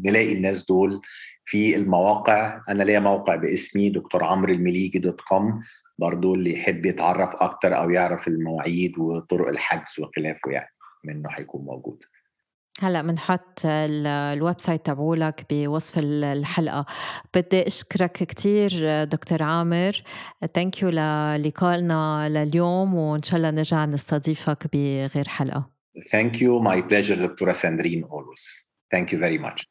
نلاقي 0.06 0.34
الناس 0.34 0.66
دول 0.66 1.02
في 1.46 1.76
المواقع. 1.76 2.62
أنا 2.70 2.84
ليا 2.84 3.00
موقع 3.00 3.36
باسمي 3.36 3.90
دكتور 3.90 4.24
عمرو 4.24 4.54
المليجي 4.54 5.00
dot 5.00 5.22
com 5.22 5.62
برضو 6.00 6.36
اللي 6.36 6.54
يحب 6.54 6.86
يتعرف 6.86 7.36
أكتر 7.36 7.78
أو 7.78 7.90
يعرف 7.90 8.28
المواعيد 8.28 9.00
وطرق 9.00 9.48
الحجز 9.48 10.00
وخلافه 10.00 10.52
يعني 10.52 10.70
منه 11.04 11.30
هيكون 11.32 11.66
موجود. 11.66 12.04
هلا 12.82 13.02
بنحط 13.02 13.62
ال 13.66 14.62
website 14.62 14.86
تبعولك 14.86 15.46
بوصف 15.50 15.94
الحلقة. 15.98 16.86
بدي 17.36 17.68
أشكرك 17.68 18.12
كثير 18.12 19.04
دكتور 19.04 19.44
عمرو. 19.44 20.04
thank 20.54 20.82
you 20.82 20.90
للقائنا 20.90 22.30
لليوم 22.30 22.96
وإن 22.96 23.24
شاء 23.24 23.38
الله 23.38 23.52
نرجع 23.52 23.86
نستضيفك 23.86 24.68
بغير 24.74 25.28
حلقة. 25.28 25.70
thank 26.12 26.42
you 26.42 26.60
my 26.60 26.82
pleasure 26.82 27.26
دكتورة 27.26 27.54
ساندرين 27.54 28.04
always 28.04 28.70
thank 28.92 29.14
you 29.14 29.20
very 29.20 29.38
much 29.38 29.68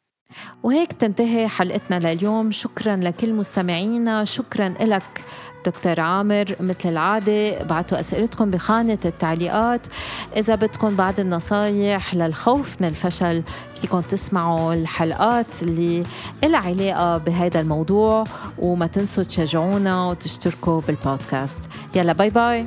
وهيك 0.63 0.95
بتنتهي 0.95 1.49
حلقتنا 1.49 2.15
لليوم. 2.15 2.51
شكرا 2.51 2.97
لكل 2.97 3.33
مستمعينا. 3.33 4.25
شكرا 4.25 4.69
لك 4.69 5.25
دكتور 5.67 6.01
عامر 6.01 6.57
مثل 6.61 6.89
العادة 6.89 7.63
بعتوا 7.63 8.01
أسئلتكم 8.01 8.51
بخانة 8.51 8.99
التعليقات. 9.05 9.81
إذا 10.37 10.55
بدكم 10.55 10.97
بعض 10.97 11.21
النصايح 11.21 12.15
للخوف 12.15 12.77
من 12.81 12.89
الفشل 12.89 13.43
فيكم 13.81 14.01
تسمعوا 14.01 14.75
الحلقات 14.75 15.47
اللي 15.63 16.03
لها 16.43 16.61
علاقة 16.61 17.19
بهذا 17.19 17.61
الموضوع 17.61 18.25
وما 18.59 18.87
تنسوا 18.87 19.23
تشجعونا 19.23 20.07
وتشتركوا 20.07 20.81
بالبودكاست. 20.81 21.59
يلا 21.95 22.13
باي 22.13 22.31
باي. 22.31 22.65